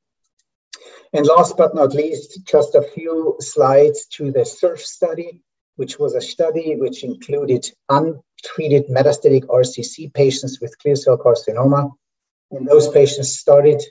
[1.12, 5.42] And last but not least, just a few slides to the SURF study,
[5.76, 11.90] which was a study which included untreated metastatic RCC patients with clear cell carcinoma.
[12.52, 13.82] And those patients started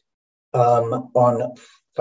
[0.53, 1.53] um, on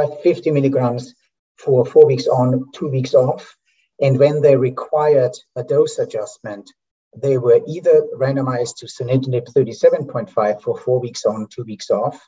[0.07, 1.15] 50 milligrams
[1.57, 3.57] for four weeks on, two weeks off.
[4.01, 6.71] And when they required a dose adjustment,
[7.17, 12.21] they were either randomized to sunitinib 37.5 for four weeks on, two weeks off,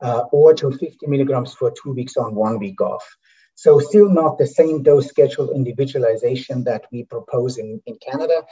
[0.00, 3.04] uh, or to 50 milligrams for two weeks on, one week off.
[3.54, 8.42] So still not the same dose schedule individualization that we propose in, in Canada,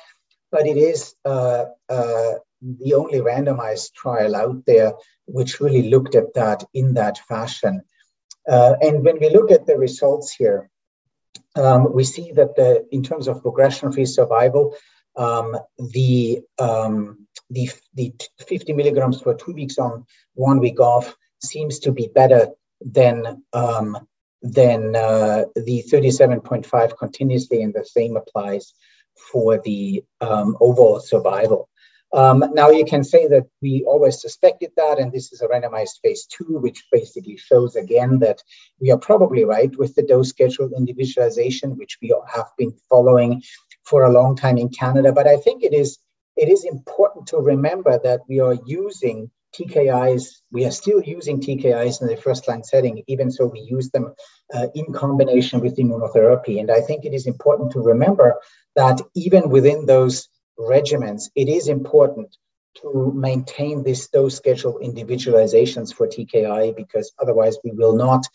[0.52, 4.92] but it is uh, uh, the only randomized trial out there
[5.26, 7.82] which really looked at that in that fashion.
[8.48, 10.70] Uh, and when we look at the results here,
[11.56, 14.74] um, we see that the, in terms of progression-free survival,
[15.16, 15.56] um,
[15.92, 18.14] the, um, the, the
[18.46, 22.48] 50 milligrams for two weeks on, one week off seems to be better
[22.80, 23.96] than, um,
[24.42, 28.74] than uh, the 37.5 continuously, and the same applies
[29.32, 31.69] for the um, overall survival.
[32.12, 36.00] Um, now you can say that we always suspected that, and this is a randomized
[36.02, 38.42] phase two, which basically shows again that
[38.80, 43.42] we are probably right with the dose schedule individualization, which we have been following
[43.84, 45.12] for a long time in Canada.
[45.12, 45.98] But I think it is
[46.36, 50.40] it is important to remember that we are using TKIs.
[50.52, 54.14] We are still using TKIs in the first line setting, even so we use them
[54.54, 56.60] uh, in combination with immunotherapy.
[56.60, 58.36] And I think it is important to remember
[58.76, 60.28] that even within those
[60.60, 62.36] regimens, it is important
[62.82, 68.26] to maintain this dose schedule individualizations for TKI because otherwise we will not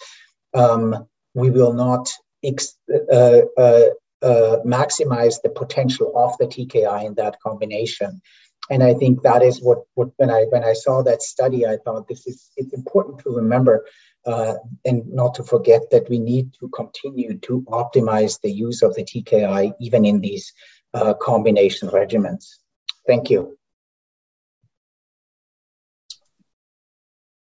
[0.53, 2.09] um, we will not
[2.43, 3.89] ex- uh, uh,
[4.21, 8.21] uh, maximize the potential of the TKI in that combination.
[8.69, 11.77] And I think that is what, what when I when I saw that study, I
[11.77, 13.85] thought this is it's important to remember
[14.25, 18.95] uh, and not to forget that we need to continue to optimize the use of
[18.95, 20.51] the TKI even in these
[20.95, 22.59] uh, combination regimens.
[23.05, 23.57] Thank you.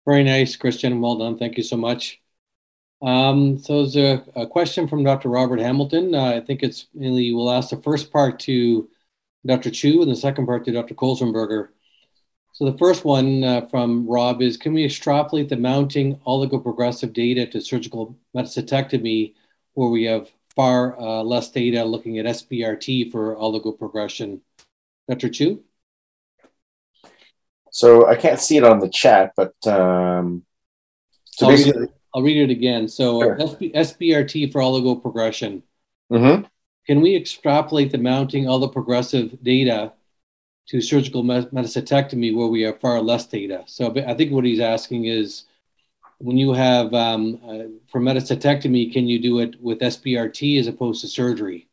[0.05, 1.01] Very nice, Christian.
[1.01, 1.37] Well done.
[1.37, 2.21] Thank you so much.
[3.01, 5.29] Um, so there's a, a, question from Dr.
[5.29, 6.15] Robert Hamilton.
[6.15, 8.89] Uh, I think it's mainly we'll ask the first part to
[9.45, 9.69] Dr.
[9.69, 10.95] Cheung and the second part to Dr.
[10.95, 11.69] Kollmannsberger.
[12.53, 17.45] So the first one uh, from Rob is, can we extrapolate the mounting oligoprogressive data
[17.47, 19.35] to surgical metastasectomy
[19.75, 24.41] where we have far uh, less data looking at SBRT for oligoprogression.
[25.07, 25.29] Dr.
[25.29, 25.59] Cheung?
[27.71, 30.43] So I can't see it on the chat, but um,
[31.25, 32.87] so I'll, read it, I'll, read it, again.
[32.87, 33.37] So sure.
[33.37, 35.61] SB, SBRT for oligoprogression.
[36.11, 36.45] Mm-hmm.
[36.87, 39.93] Can we extrapolate the mounting all the oligoprogressive data
[40.69, 43.63] to surgical metastasectomy where we have far less data?
[43.67, 45.43] So I think what he's asking is
[46.19, 51.01] when you have um, uh, for metastasectomy, can you do it with SBRT as opposed
[51.01, 51.69] to surgery?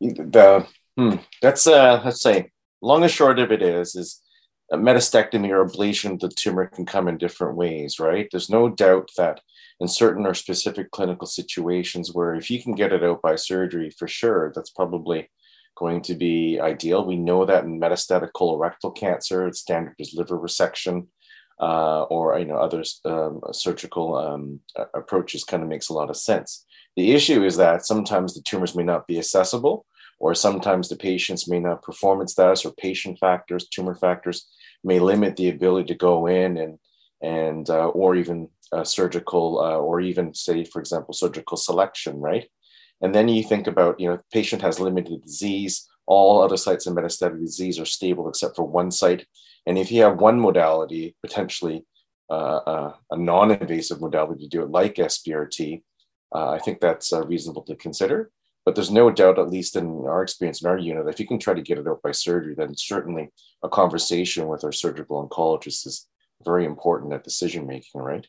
[0.00, 0.66] The
[0.96, 2.50] hmm, that's uh, let's say
[2.82, 4.22] long and short of it is is
[4.72, 8.28] a metastectomy or ablation of the tumor can come in different ways, right?
[8.30, 9.40] There's no doubt that
[9.80, 13.90] in certain or specific clinical situations where if you can get it out by surgery,
[13.90, 15.30] for sure, that's probably
[15.76, 17.06] going to be ideal.
[17.06, 21.06] We know that in metastatic colorectal cancer, it's standard is liver resection
[21.60, 24.60] uh, or you know other um, surgical um,
[24.94, 26.64] approaches kind of makes a lot of sense.
[26.96, 29.86] The issue is that sometimes the tumors may not be accessible,
[30.18, 34.46] or sometimes the patients may not performance status or patient factors, tumor factors
[34.84, 36.78] may limit the ability to go in and
[37.22, 38.48] and uh, or even
[38.84, 42.48] surgical uh, or even say for example surgical selection, right?
[43.00, 46.94] And then you think about you know patient has limited disease, all other sites of
[46.94, 49.26] metastatic disease are stable except for one site
[49.66, 51.84] and if you have one modality, potentially
[52.30, 55.82] uh, uh, a non invasive modality to do it, like SBRT,
[56.34, 58.30] uh, I think that's uh, reasonable to consider.
[58.64, 61.26] But there's no doubt, at least in our experience in our unit, that if you
[61.26, 63.30] can try to get it out by surgery, then certainly
[63.62, 66.08] a conversation with our surgical oncologist is
[66.44, 68.26] very important at decision making, right?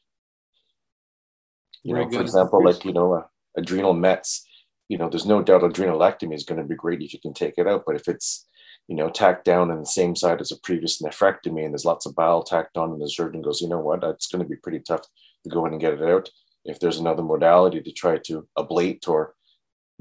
[1.83, 2.17] You very know, good.
[2.17, 3.23] for example, like, you know, uh,
[3.57, 4.45] adrenal mets,
[4.89, 7.55] you know, there's no doubt adrenalectomy is going to be great if you can take
[7.57, 7.83] it out.
[7.85, 8.45] But if it's
[8.87, 12.05] you know, tacked down on the same side as a previous nephrectomy, and there's lots
[12.05, 14.55] of bile tacked on, and the surgeon goes, you know what, it's going to be
[14.55, 15.05] pretty tough
[15.43, 16.29] to go in and get it out.
[16.65, 19.33] If there's another modality to try to ablate or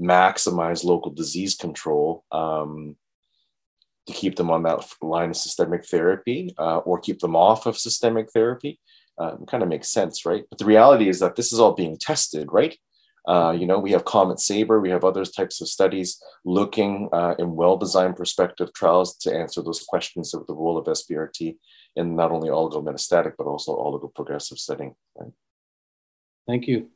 [0.01, 2.95] maximize local disease control, um,
[4.07, 7.77] to keep them on that line of systemic therapy uh, or keep them off of
[7.77, 8.79] systemic therapy.
[9.17, 10.45] Uh, kind of makes sense, right?
[10.49, 12.77] But the reality is that this is all being tested, right?
[13.27, 17.35] Uh, you know, we have COMET SABR, we have other types of studies looking uh,
[17.37, 21.57] in well-designed prospective trials to answer those questions of the role of SBRT
[21.97, 24.95] in not only oligometastatic but also oligoprogressive setting.
[25.15, 25.31] Right?
[26.47, 26.89] Thank you.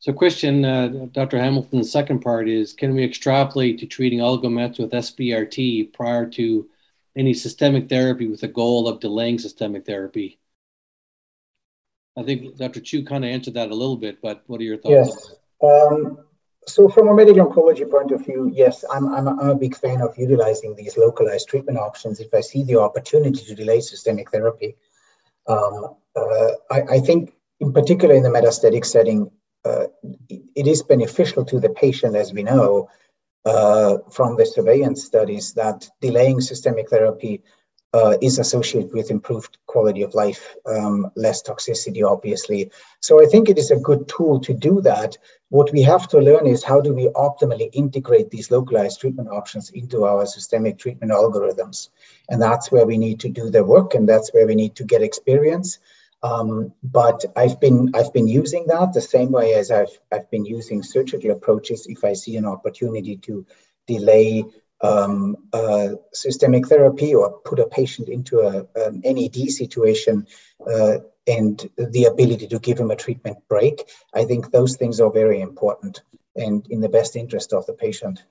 [0.00, 1.38] So, question, uh, Dr.
[1.38, 6.68] Hamilton's second part is: Can we extrapolate to treating oligomets with SBRT prior to
[7.16, 10.38] any systemic therapy with the goal of delaying systemic therapy?
[12.18, 12.80] I think Dr.
[12.80, 15.08] Cheung kind of answered that a little bit, but what are your thoughts?
[15.08, 15.34] Yes.
[15.64, 16.18] Um,
[16.66, 19.76] so from a medical oncology point of view, yes, I'm, I'm, a, I'm a big
[19.76, 24.30] fan of utilizing these localized treatment options if I see the opportunity to delay systemic
[24.30, 24.76] therapy.
[25.46, 29.30] Um, uh, I, I, think in particular in the metastatic setting,
[29.64, 29.86] uh,
[30.28, 32.88] it is beneficial to the patient, as we know
[33.44, 37.42] uh, from the surveillance studies, that delaying systemic therapy
[37.94, 42.70] uh, is associated with improved quality of life, um, less toxicity, obviously.
[42.98, 45.16] So I think it is a good tool to do that.
[45.50, 49.70] What we have to learn is how do we optimally integrate these localized treatment options
[49.70, 51.90] into our systemic treatment algorithms.
[52.28, 54.84] And that's where we need to do the work, and that's where we need to
[54.84, 55.78] get experience.
[56.24, 60.46] Um, but I've been I've been using that the same way as I've I've been
[60.46, 63.46] using surgical approaches if I see an opportunity to
[63.86, 64.44] delay
[64.84, 70.26] um, uh, systemic therapy or put a patient into a, an NED situation
[70.70, 73.88] uh, and the ability to give him a treatment break.
[74.12, 76.02] I think those things are very important
[76.36, 78.22] and in the best interest of the patient.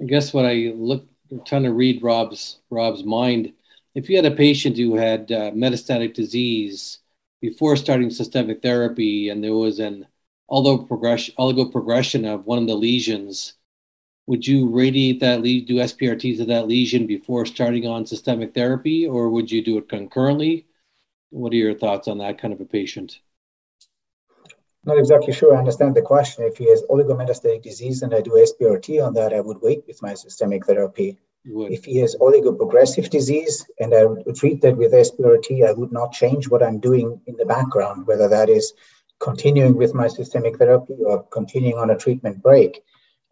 [0.00, 1.06] I guess what I look
[1.46, 3.52] trying to read Rob's Rob's mind.
[3.94, 6.98] If you had a patient who had uh, metastatic disease
[7.40, 10.06] before starting systemic therapy, and there was an
[10.50, 13.54] oligo progression, oligo progression of one of the lesions,
[14.30, 19.04] would you radiate that lead, do SBRT to that lesion before starting on systemic therapy,
[19.04, 20.66] or would you do it concurrently?
[21.30, 23.18] What are your thoughts on that kind of a patient?
[24.84, 26.44] Not exactly sure I understand the question.
[26.44, 30.00] If he has oligometastatic disease and I do SBRT on that, I would wait with
[30.00, 31.18] my systemic therapy.
[31.44, 36.12] If he has oligoprogressive disease and I would treat that with SBRT, I would not
[36.12, 38.74] change what I'm doing in the background, whether that is
[39.18, 42.84] continuing with my systemic therapy or continuing on a treatment break.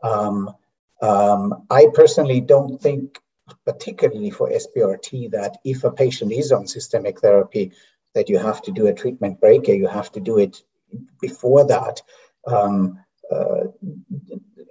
[0.03, 0.57] Um,
[1.01, 3.18] um, I personally don't think,
[3.64, 7.72] particularly for SBRT, that if a patient is on systemic therapy,
[8.14, 10.62] that you have to do a treatment break or you have to do it
[11.20, 12.03] before that.
[12.46, 12.99] Um,
[13.30, 13.64] uh,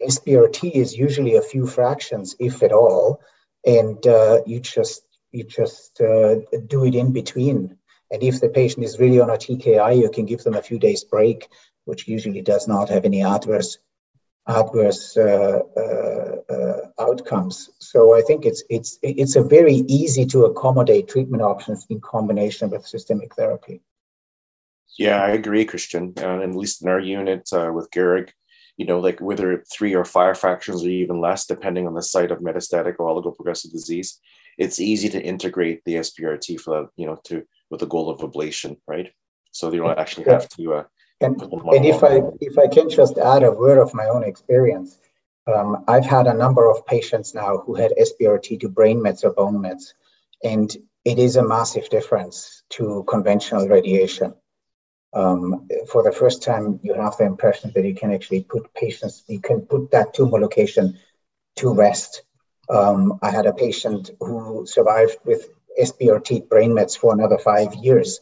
[0.05, 3.21] SBRT is usually a few fractions, if at all,
[3.65, 6.35] and uh, you just you just uh,
[6.67, 7.77] do it in between.
[8.09, 10.79] And if the patient is really on a TKI, you can give them a few
[10.79, 11.49] days break,
[11.85, 13.77] which usually does not have any adverse
[14.47, 17.69] adverse uh, uh, uh, outcomes.
[17.79, 22.69] So I think it's it's it's a very easy to accommodate treatment options in combination
[22.69, 23.81] with systemic therapy.
[24.97, 26.13] Yeah, I agree, Christian.
[26.17, 28.31] Uh, at least in our unit uh, with Georg,
[28.77, 32.31] you know, like whether three or five fractions or even less, depending on the site
[32.31, 34.19] of metastatic or oligoprogressive disease,
[34.57, 38.21] it's easy to integrate the SBRT for that, you know, to with the goal of
[38.21, 39.11] ablation, right?
[39.51, 40.83] So you don't actually have to uh,
[41.19, 44.97] and, and if I if I can just add a word of my own experience,
[45.47, 49.31] um, I've had a number of patients now who had SBRT to brain mets or
[49.31, 49.93] bone mets,
[50.43, 54.35] and it is a massive difference to conventional radiation.
[55.13, 59.23] Um, for the first time, you have the impression that you can actually put patients,
[59.27, 60.99] you can put that tumor location
[61.55, 62.23] to rest.
[62.69, 65.49] Um, I had a patient who survived with
[65.81, 68.19] SBRT brain mets for another five years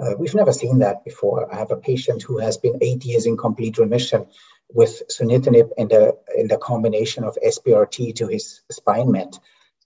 [0.00, 1.52] uh, we've never seen that before.
[1.52, 4.26] I have a patient who has been eight years in complete remission
[4.72, 9.38] with sunitinib and the, and a combination of SBRT to his spine met.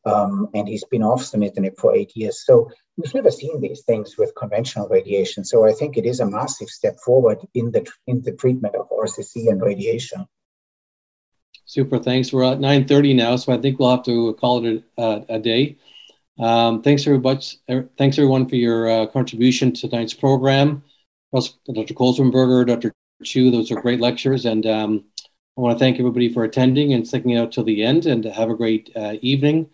[0.04, 2.44] Um, and he's been off sunitinib for eight years.
[2.44, 5.44] So we've never seen these things with conventional radiation.
[5.44, 8.90] So I think it is a massive step forward in the in the treatment of
[8.90, 10.26] RCC and radiation.
[11.66, 12.00] Super.
[12.00, 12.32] Thanks.
[12.32, 15.78] We're at 9:30 now, so I think we'll have to call it a, a day.
[16.38, 17.56] Um, thanks very much.
[17.70, 20.82] Er, thanks everyone for your uh, contribution to tonight's program.
[21.32, 21.94] Dr.
[21.94, 22.92] Kollmannsberger, Dr.
[23.24, 25.04] Cheung, those are great lectures, and um,
[25.56, 28.06] I want to thank everybody for attending and sticking out till the end.
[28.06, 29.68] And have a great uh, evening.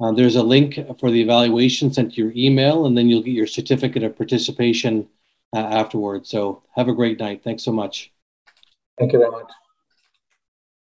[0.00, 3.32] Uh, there's a link for the evaluation sent to your email, and then you'll get
[3.32, 5.08] your certificate of participation
[5.54, 6.28] uh, afterwards.
[6.28, 7.42] So have a great night.
[7.42, 8.12] Thanks so much.
[8.98, 9.50] Thank you very much.